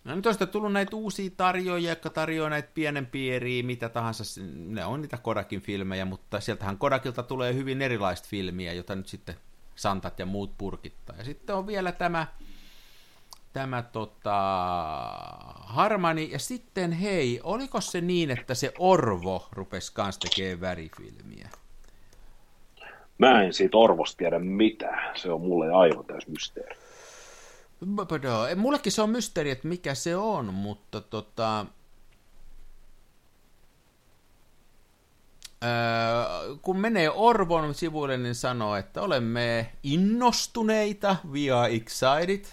[0.05, 4.41] No nyt on sitten tullut näitä uusia tarjoajia, jotka tarjoaa näitä pienempiä eriä, mitä tahansa,
[4.55, 9.35] ne on niitä Kodakin filmejä, mutta sieltähän Kodakilta tulee hyvin erilaista filmiä, jota nyt sitten
[9.75, 11.17] Santat ja muut purkittaa.
[11.19, 12.27] Ja sitten on vielä tämä,
[13.53, 14.39] tämä tota,
[15.61, 21.49] Harmani, ja sitten hei, oliko se niin, että se Orvo rupesi kans tekemään värifilmiä?
[23.19, 25.19] Mä en siitä Orvosta tiedä mitään.
[25.19, 26.82] Se on mulle aivan täys mysteeri.
[28.57, 31.67] Mullekin se on mysteeri, että mikä se on, mutta tota...
[35.65, 42.45] Öö, kun menee Orvon sivuille, niin sanoo, että olemme innostuneita, we are excited.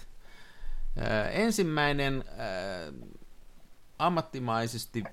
[0.98, 2.92] Öö, ensimmäinen öö,
[3.98, 5.04] ammattimaisesti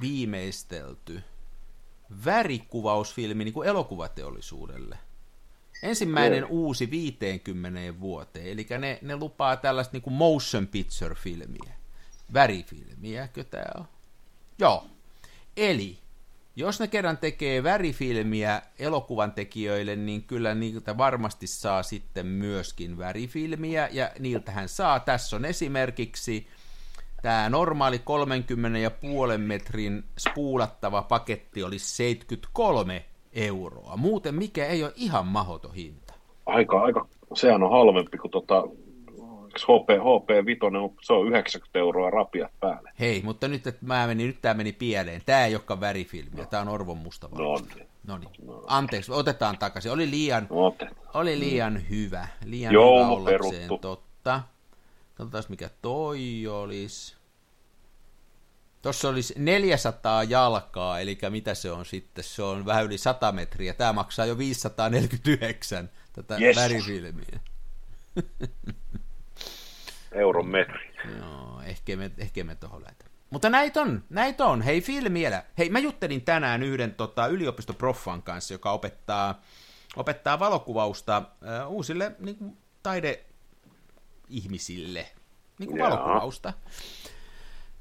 [0.00, 1.22] viimeistelty
[2.24, 4.98] värikuvausfilmi niin kuin elokuvateollisuudelle.
[5.82, 6.48] Ensimmäinen Joo.
[6.50, 11.72] uusi 50 vuoteen, eli ne, ne lupaa tällaista niin kuin motion picture-filmiä,
[12.34, 13.84] värifilmiäkö tämä on?
[14.58, 14.86] Joo.
[15.56, 15.98] Eli,
[16.56, 23.88] jos ne kerran tekee värifilmiä elokuvan tekijöille, niin kyllä niiltä varmasti saa sitten myöskin värifilmiä,
[23.92, 25.00] ja niiltähän saa.
[25.00, 26.48] Tässä on esimerkiksi
[27.22, 28.02] tämä normaali
[29.32, 33.96] 30,5 metrin spuulattava paketti oli 73 euroa.
[33.96, 36.14] Muuten mikä ei ole ihan mahoto hinta.
[36.46, 38.62] Aika, aika, sehän on halvempi kuin tota,
[39.58, 42.92] HP, HP Vitoinen, se on 90 euroa rapiat päälle.
[43.00, 45.22] Hei, mutta nyt, että mä menin, nyt tämä meni pieleen.
[45.26, 47.86] Tämä ei olekaan värifilmiä, tämä on Orvon musta No, valmiste.
[48.06, 48.30] No niin,
[48.66, 49.92] anteeksi, otetaan takaisin.
[49.92, 50.74] Oli liian, no
[51.14, 52.28] oli liian hyvä.
[52.44, 53.78] Liian Joo, hyvä ollakseen peruttu.
[53.78, 54.42] totta.
[55.14, 57.17] Katsotaan mikä toi olisi.
[58.82, 62.24] Tuossa olisi 400 jalkaa, eli mitä se on sitten?
[62.24, 63.74] Se on vähän yli 100 metriä.
[63.74, 66.56] Tämä maksaa jo 549 tätä Yes.
[66.56, 67.40] värifilmiä.
[70.12, 70.90] Euron metri.
[71.18, 73.04] Joo, ehkä me, ehkä me tohon lähtä.
[73.30, 74.62] Mutta näitä on, näitä on.
[74.62, 75.44] Hei, filmielä.
[75.58, 79.42] Hei, mä juttelin tänään yhden tota, yliopistoproffan kanssa, joka opettaa,
[79.96, 81.24] opettaa valokuvausta äh,
[81.70, 85.06] uusille niin kuin, taideihmisille.
[85.58, 85.90] Niin kuin Jaa.
[85.90, 86.52] valokuvausta.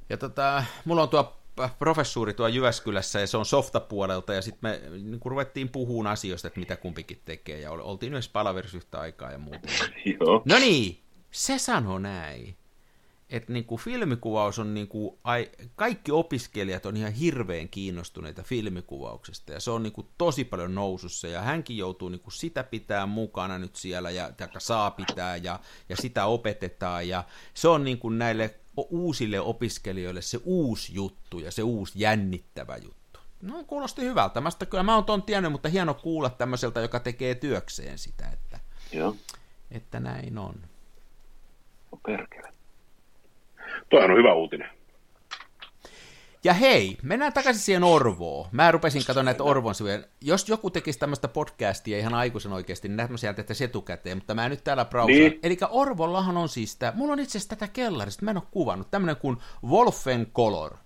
[0.09, 1.37] Ja tota, mulla on tuo
[1.79, 6.59] professuuri tuo Jyväskylässä ja se on softapuolelta ja sitten me niin ruvettiin puhumaan asioista, että
[6.59, 9.67] mitä kumpikin tekee ja oltiin myös palaverissa yhtä aikaa ja muuta.
[10.19, 10.41] Joo.
[10.45, 10.99] No niin,
[11.31, 12.55] se sanoo näin,
[13.29, 19.53] että niin kuin filmikuvaus on, niin kuin, ai, kaikki opiskelijat on ihan hirveän kiinnostuneita filmikuvauksesta
[19.53, 23.05] ja se on niin kuin tosi paljon nousussa ja hänkin joutuu niin kuin sitä pitää
[23.05, 28.17] mukana nyt siellä ja saa pitää ja, ja sitä opetetaan ja se on niin kuin
[28.17, 28.55] näille
[28.89, 33.19] uusille opiskelijoille se uusi juttu ja se uusi jännittävä juttu.
[33.41, 34.41] No kuulosti hyvältä.
[34.41, 38.29] Mä sitä, kyllä mä oon ton tiennyt, mutta hieno kuulla tämmöiseltä, joka tekee työkseen sitä,
[38.33, 38.59] että,
[38.93, 39.15] Joo.
[39.71, 40.55] että näin on.
[41.91, 42.49] No perkele.
[43.89, 44.76] Toihan on hyvä uutinen.
[46.43, 48.49] Ja hei, mennään takaisin siihen Orvoon.
[48.51, 50.03] Mä rupesin katsomaan näitä Orvon sivuja.
[50.21, 54.63] Jos joku tekisi tämmöistä podcastia ihan aikuisen oikeasti, niin tämmöisiä tehtäisiin etukäteen, mutta mä nyt
[54.63, 55.19] täällä brausaan.
[55.19, 55.39] Niin.
[55.43, 58.91] Eli Orvollahan on siis tämä, mulla on itse asiassa tätä kellarista, mä en ole kuvannut,
[58.91, 60.77] tämmöinen kuin Wolfen Color,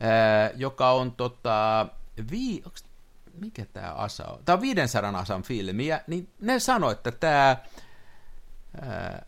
[0.00, 1.86] ää, joka on tota,
[2.30, 2.84] vii, onks,
[3.40, 4.44] mikä tämä asa on?
[4.44, 7.56] Tämä on 500 asan filmiä, niin ne sanoi, että tämä,
[8.82, 9.26] ää,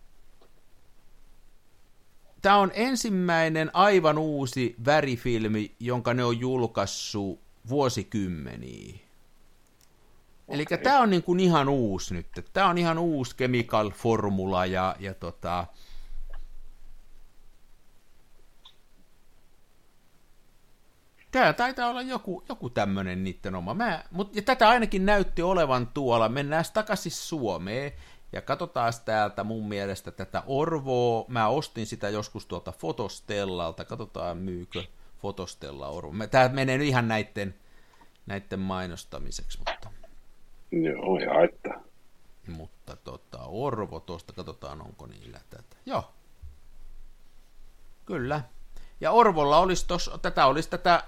[2.42, 8.88] Tämä on ensimmäinen aivan uusi värifilmi, jonka ne on julkaissut vuosikymmeniä.
[8.88, 9.04] Okay.
[10.48, 12.26] Eli tämä on niin kuin ihan uusi nyt.
[12.52, 15.66] Tämä on ihan uusi chemical-formula ja, ja tota,
[21.30, 23.74] Tämä taitaa olla joku, joku tämmöinen niiden oma.
[23.74, 26.28] Mä, mut, ja tätä ainakin näytti olevan tuolla.
[26.28, 27.92] Mennään takaisin Suomeen.
[28.32, 31.24] Ja katsotaan täältä mun mielestä tätä Orvoa.
[31.28, 33.84] Mä ostin sitä joskus tuolta Fotostellalta.
[33.84, 34.84] Katsotaan myykö
[35.22, 36.12] Fotostella Orvo.
[36.30, 37.54] Tämä menee nyt ihan näiden,
[38.26, 39.90] näiden mainostamiseksi, mutta...
[40.72, 41.80] Joo, ja että.
[42.48, 45.76] Mutta tota, Orvo tuosta, katsotaan onko niillä tätä.
[45.86, 46.12] Joo.
[48.06, 48.40] Kyllä.
[49.00, 51.02] Ja Orvolla olisi tos, tätä olisi tätä, äh,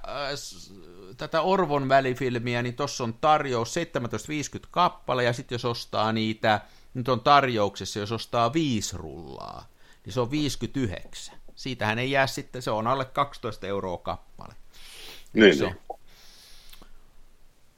[1.16, 6.61] tätä Orvon välifilmiä, niin tuossa on tarjous 1750 kappale, ja sitten jos ostaa niitä
[6.95, 9.68] nyt on tarjouksessa, jos ostaa viisi rullaa,
[10.05, 11.34] niin se on 59.
[11.55, 14.55] Siitähän ei jää sitten, se on alle 12 euroa kappale.
[15.32, 15.76] Niin, niin.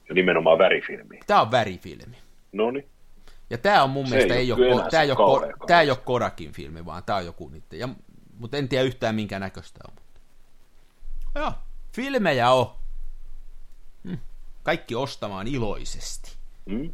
[0.08, 1.20] Ja nimenomaan värifilmi.
[1.26, 2.16] Tämä on värifilmi.
[2.52, 2.88] No niin.
[3.50, 6.52] Ja tämä on mun se mielestä ei ole, tämä ei ole, tämä ei ole Kodakin
[6.52, 7.78] filmi, vaan tämä on joku niiden.
[7.78, 7.88] Ja,
[8.38, 9.94] mutta en tiedä yhtään minkä näköistä on.
[11.34, 11.52] Joo,
[11.92, 12.70] filmejä on.
[14.04, 14.14] Hm.
[14.62, 16.32] Kaikki ostamaan iloisesti.
[16.66, 16.92] Mm.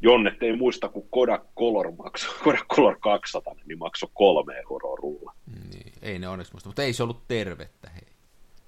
[0.00, 5.34] Jonnet ei muista, kun Kodak Color, maksoi, Kodak Color 200, niin maksoi kolme euroa rulla.
[5.72, 8.08] Niin, ei ne onneksi muista, mutta ei se ollut tervettä, hei.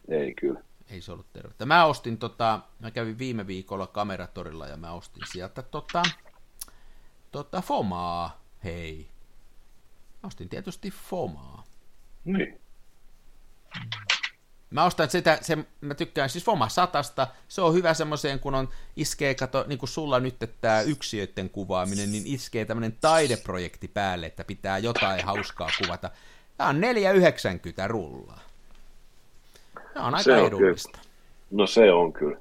[0.09, 0.61] Ei kyllä.
[0.91, 1.66] Ei se ollut tervettä.
[1.66, 6.03] Mä ostin tota, mä kävin viime viikolla kameratorilla ja mä ostin sieltä tota,
[7.30, 9.09] tota Fomaa, hei.
[10.22, 11.64] Mä ostin tietysti Fomaa.
[12.24, 12.61] Niin.
[14.73, 18.68] Mä ostan sitä, se, mä tykkään siis Foma satasta, se on hyvä semmoiseen, kun on
[18.97, 24.45] iskee, kato, niin kuin sulla nyt tämä yksiöiden kuvaaminen, niin iskee tämmöinen taideprojekti päälle, että
[24.45, 26.11] pitää jotain hauskaa kuvata.
[26.57, 28.41] Tämä on 4,90 rullaa.
[29.95, 30.99] Tämä on aika se on edullista.
[30.99, 31.12] Kyllä.
[31.51, 32.39] No se on kyllä.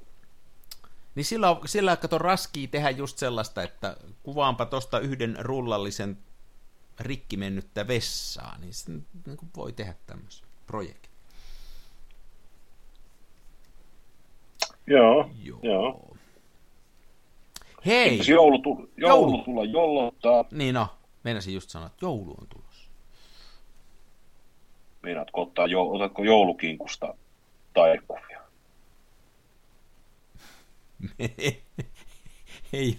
[1.15, 6.17] Niin sillä, sillä kato raskii tehdä just sellaista, että kuvaanpa tuosta yhden rullallisen
[6.99, 11.10] rikki mennyttä vessaa, niin, se, niin voi tehdä tämmöisen projektin.
[14.91, 15.59] Joo, joo.
[15.63, 16.17] joo.
[17.85, 18.09] Hei!
[18.09, 20.45] Eikö joulu, tu- joulu, joulu tulla jollottaa?
[20.51, 20.87] Niin no,
[21.23, 22.89] meinasin just sanoa, että joulu on tulossa.
[25.01, 27.13] Meinaatko ottaa, jo- otatko joulukinkusta
[27.73, 28.41] taikuvia?
[32.73, 32.97] Ei,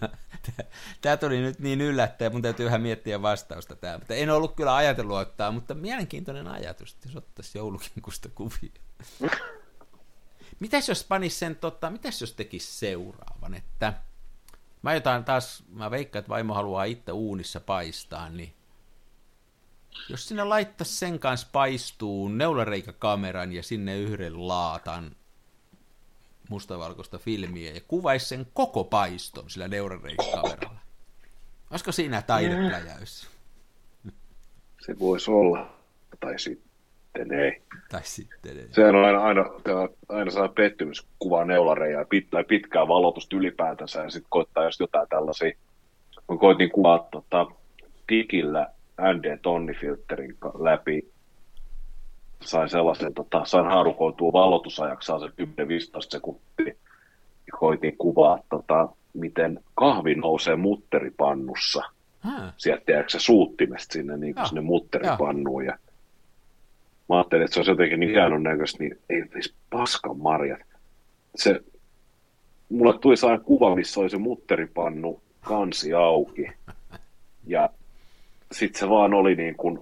[1.01, 3.99] tämä tuli nyt niin yllättäen, mun täytyy vähän miettiä vastausta tämä.
[3.99, 8.73] Mutta en ollut kyllä ajatellut ottaa, mutta mielenkiintoinen ajatus, jos ottaisi joulukinkusta kuvia.
[10.63, 13.93] Mitäs jos panis sen, tota, mitäs jos tekisi seuraavan, että
[14.83, 18.55] mä jotain taas, mä veikkaan, että vaimo haluaa itse uunissa paistaa, niin
[20.09, 25.17] jos sinne laittaisi sen kanssa paistuun neulareikakameran ja sinne yhden laatan
[26.49, 30.81] mustavalkoista filmiä ja kuvaisi sen koko paiston sillä neulareikakameralla.
[31.71, 33.29] Olisiko siinä taidepläjäys?
[34.87, 35.75] Se voisi olla.
[36.21, 36.72] Tai sitten
[37.19, 37.63] sitten ei.
[37.91, 38.67] Tai sitten ei.
[38.71, 39.45] Sehän on aina, aina,
[40.09, 44.81] aina sellainen pettymys kuvaa neulareja ja pit, tai pitkää valotusta ylipäätänsä ja sitten koittaa just
[44.81, 45.53] jotain tällaisia.
[46.29, 47.47] Mä koitin kuvaa tota,
[48.07, 48.67] tikillä
[49.01, 51.13] ND tonnifilterin läpi
[52.43, 55.47] sain sellaisen, tota, sain haarukoitua valotusajaksi se 10-15
[56.01, 56.75] sekuntia.
[57.47, 61.83] Ja koitin kuvaa, tota, miten kahvi nousee mutteripannussa.
[62.25, 62.53] Hmm.
[62.57, 65.65] Sieltä tiedätkö suuttimesta sinne, niin sinne mutteripannuun.
[65.65, 65.79] Ja
[67.09, 70.61] mä ajattelin, että se olisi jotenkin niin hienon näköistä, niin ei siis paskan marjat.
[71.37, 71.61] Se,
[72.69, 76.47] mulle tuli sellainen kuva, missä oli se mutteripannu kansi auki.
[77.47, 77.71] Ja
[78.53, 79.79] sitten se vaan oli niin kuin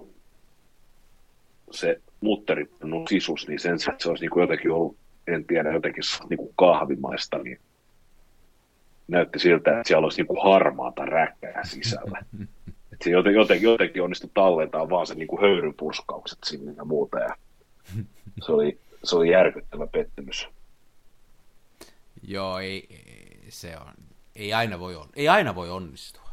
[1.71, 4.97] se mutteripannun sisus, niin sen se olisi niin kuin jotenkin ollut,
[5.27, 7.59] en tiedä, jotenkin niin kuin kahvimaista, niin
[9.07, 12.19] näytti siltä, että siellä olisi niin kuin harmaata räkkää sisällä.
[13.01, 17.19] Että se jotenkin, jotenkin, jotenkin onnistui tallentaa vaan se niin kuin höyrypurskaukset sinne ja muuta.
[17.19, 17.35] Ja
[18.45, 20.47] se, oli, se oli järkyttävä pettymys.
[22.23, 22.87] Joo, ei,
[23.49, 23.93] se on,
[24.35, 26.29] ei aina voi, on, ei aina voi onnistua.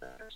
[0.00, 0.34] Mutta,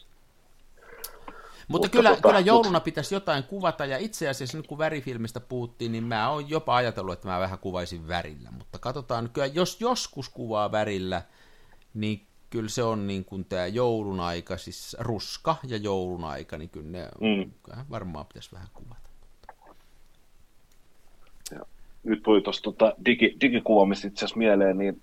[1.68, 2.84] Mutta kyllä, tota, kyllä jouluna mut...
[2.84, 7.12] pitäisi jotain kuvata, ja itse asiassa nyt kun värifilmistä puhuttiin, niin mä oon jopa ajatellut,
[7.12, 8.50] että mä vähän kuvaisin värillä.
[8.50, 11.22] Mutta katsotaan, kyllä jos joskus kuvaa värillä,
[11.94, 16.70] niin kyllä se on niin kuin tämä joulun aika, siis ruska ja joulun aika, niin
[16.70, 17.50] kyllä ne mm.
[17.90, 19.10] varmaan pitäisi vähän kuvata.
[21.50, 21.60] Ja,
[22.04, 25.02] nyt tuli tuosta tota digi, digikuvaamista itse asiassa mieleen, niin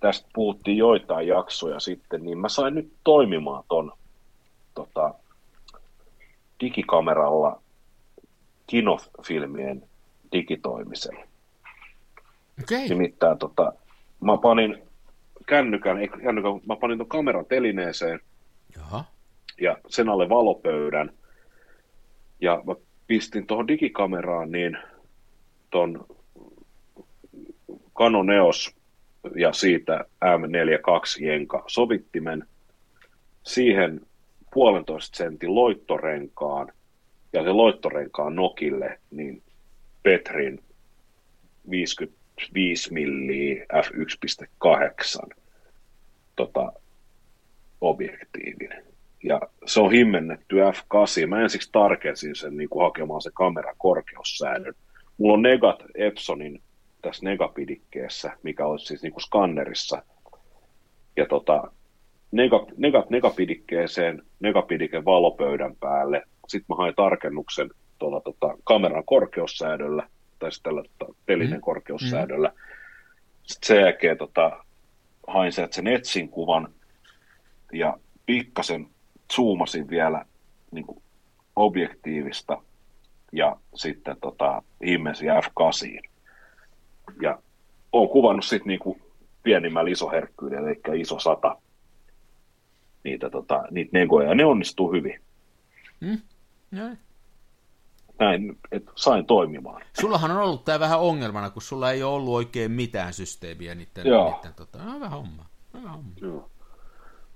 [0.00, 3.92] tästä puhuttiin joitain jaksoja sitten, niin mä sain nyt toimimaan ton
[4.74, 5.14] tota,
[6.60, 7.62] digikameralla
[8.66, 9.82] kinofilmien
[10.32, 11.16] digitoimisen.
[12.62, 12.88] Okay.
[12.88, 13.72] Nimittäin tota,
[14.20, 14.91] mä panin
[15.52, 18.20] kännykän, ei kännykän, mä panin ton kameran telineeseen
[18.76, 19.04] Jaha.
[19.60, 21.10] ja sen alle valopöydän.
[22.40, 22.74] Ja mä
[23.06, 24.78] pistin tuohon digikameraan niin
[25.70, 26.06] ton
[27.96, 28.76] Canon EOS
[29.36, 32.46] ja siitä M42 Jenka sovittimen
[33.42, 34.00] siihen
[34.54, 36.72] puolentoista sentin loittorenkaan
[37.32, 39.42] ja se loittorenkaan nokille niin
[40.02, 40.60] Petrin
[41.70, 45.41] 55 milliä f1.8
[46.36, 46.72] tota,
[47.80, 48.70] objektiivin.
[49.22, 51.26] Ja se on himmennetty F8.
[51.26, 54.74] Mä ensiksi tarkensin sen niin kuin hakemaan se kameran korkeussäännön.
[55.18, 56.62] Mulla on Negat Epsonin
[57.02, 60.02] tässä negapidikkeessä, mikä olisi siis niin kuin skannerissa.
[61.16, 61.72] Ja tota,
[62.32, 66.22] negat, negat negapidikkeeseen, negapidike valopöydän päälle.
[66.48, 70.08] Sitten mä hain tarkennuksen tuolla tota, kameran korkeussäädöllä,
[70.38, 71.60] tai sitten tällä tota, pelinen mm.
[71.60, 72.48] korkeussäädöllä.
[72.48, 72.54] Mm.
[73.42, 74.64] Sitten sen jälkeen tota,
[75.26, 76.68] hain sieltä sen etsin kuvan
[77.72, 78.86] ja pikkasen
[79.32, 80.24] zoomasin vielä
[80.70, 81.02] niin kuin
[81.56, 82.62] objektiivista
[83.32, 86.08] ja sitten tota, himmensin F8.
[87.22, 87.38] Ja
[87.92, 89.02] olen kuvannut sitten niin
[89.42, 91.56] pienimmällä isoherkkyydellä, eli iso sata
[93.04, 95.20] niitä, tota, niitä negoja, ja ne onnistuu hyvin.
[96.00, 96.18] Mm.
[98.18, 99.82] Näin, että sain toimimaan.
[100.00, 104.06] Sullahan on ollut tämä vähän ongelmana, kun sulla ei ole ollut oikein mitään systeemiä niiden,
[104.06, 104.34] Joo.
[104.34, 105.46] niiden tota, no, vähän homma.
[105.74, 106.12] Vähän homma.
[106.20, 106.50] Joo.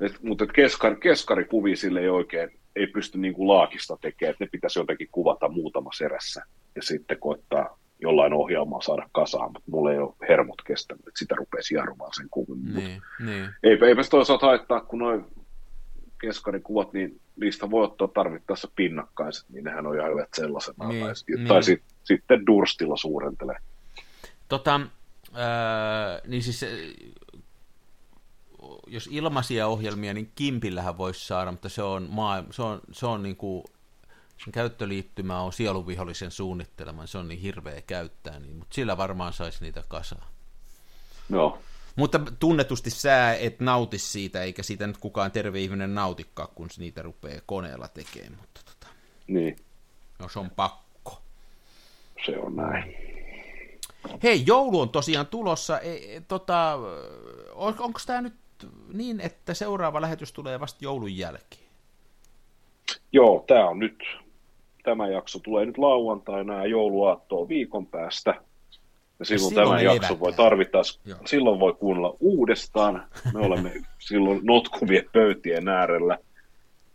[0.01, 4.45] Et, mutta et keskari, keskarikuvia sille ei oikein, ei pysty niin kuin laakista tekemään, että
[4.45, 6.43] ne pitäisi jotenkin kuvata muutamassa erässä
[6.77, 11.35] ja sitten koittaa jollain ohjelmaa saada kasaan, mutta mulla ei ole hermot kestänyt, että sitä
[11.35, 12.74] rupesi jarrumaan sen kuvin.
[12.74, 13.49] Niin, niin.
[13.62, 15.24] Eipä, eipä se toisaalta haittaa, kun noin
[16.20, 20.89] keskarikuvat, niin niistä voi ottaa tarvittaessa pinnakkaiset, niin nehän on ihan hyvät sellaisena.
[20.89, 21.49] Niin, tai, niin.
[21.49, 23.57] tai sit, sitten durstilla suurentelee.
[24.49, 24.80] Tota,
[25.26, 26.64] äh, niin siis
[28.87, 33.22] jos ilmaisia ohjelmia, niin Kimpillähän voisi saada, mutta se on, maa, se on, se on
[33.22, 33.64] niin kuin,
[34.45, 39.64] sen käyttöliittymä on sieluvihollisen suunnittelema, se on niin hirveä käyttää, niin, mutta sillä varmaan saisi
[39.64, 40.26] niitä kasaan.
[41.30, 41.62] Joo.
[41.97, 47.03] Mutta tunnetusti sä et nauti siitä, eikä siitä nyt kukaan terve ihminen nautikaan, kun niitä
[47.03, 48.36] rupeaa koneella tekemään.
[48.40, 48.94] Mutta tota,
[49.26, 49.57] niin.
[50.18, 51.22] No se on pakko.
[52.26, 52.94] Se on näin.
[54.22, 55.80] Hei, joulu on tosiaan tulossa.
[55.80, 56.74] E, e tota,
[57.55, 58.34] on, onko tämä nyt
[58.92, 61.66] niin, että seuraava lähetys tulee vasta joulun jälkeen?
[63.12, 64.03] Joo, tämä on nyt,
[64.82, 68.34] tämä jakso tulee nyt lauantaina ja jouluaattoa viikon päästä.
[69.19, 73.09] Ja silloin, silloin tämän jakson voi tarvittaessa, silloin voi kuunnella uudestaan.
[73.35, 76.19] Me olemme silloin notkuvien pöytien äärellä.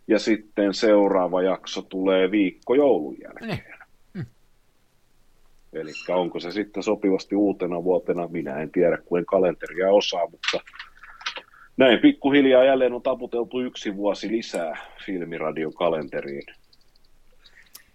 [0.08, 3.50] Ja sitten seuraava jakso tulee viikko joulun jälkeen.
[3.50, 3.64] Niin.
[4.14, 4.26] Mm.
[5.74, 10.60] Eli onko se sitten sopivasti uutena vuotena, minä en tiedä, kun en kalenteria osaa, mutta
[11.78, 16.46] näin pikkuhiljaa jälleen on taputeltu yksi vuosi lisää filmiradion kalenteriin.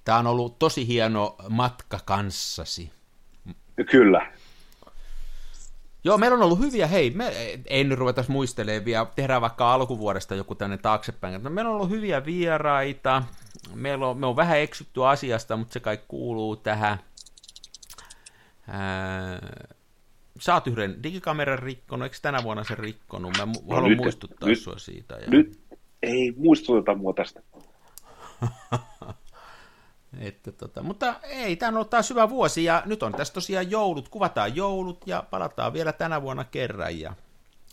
[0.04, 2.95] Tämä on ollut tosi hieno matka kanssasi.
[3.84, 4.32] Kyllä.
[6.04, 7.32] Joo, meillä on ollut hyviä, hei, me
[7.66, 11.42] ei nyt ruveta muistelemaan vielä, tehdään vaikka alkuvuodesta joku tänne taaksepäin.
[11.42, 13.22] No, meillä on ollut hyviä vieraita,
[13.74, 16.98] meillä on, me on vähän eksytty asiasta, mutta se kai kuuluu tähän.
[18.68, 19.38] Ää,
[20.40, 23.32] sä oot yhden digikameran rikkonut, eikö tänä vuonna se rikkonut?
[23.38, 25.14] Mä no haluan nyt, muistuttaa nyt, sua siitä.
[25.14, 25.30] Ja...
[25.30, 25.58] Nyt
[26.02, 27.42] ei muistuteta mua tästä.
[30.20, 33.70] Että tota, mutta ei, tämä on ollut taas hyvä vuosi ja nyt on tässä tosiaan
[33.70, 37.12] joulut, kuvataan joulut ja palataan vielä tänä vuonna kerran ja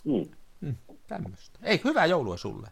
[0.06, 0.28] Mm.
[0.62, 0.76] mm,
[1.08, 1.60] tämmöistä.
[1.64, 2.68] Ei, hyvää joulua sulle.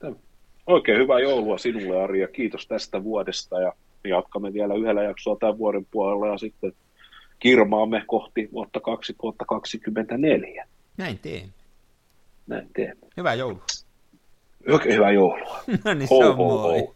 [0.67, 3.59] Oikein hyvää joulua sinulle, Ari, ja kiitos tästä vuodesta.
[3.61, 6.74] Ja jatkamme vielä yhdellä jaksoa tämän vuoden puolella ja sitten
[7.39, 10.67] kirmaamme kohti vuotta 2024.
[10.97, 11.53] Näin teen.
[12.47, 13.07] Näin teemme.
[13.17, 13.63] Hyvää joulua.
[14.69, 15.59] Oikein hyvää joulua.
[15.86, 16.80] No niin, Ho, se on ho, moi.
[16.80, 16.95] ho.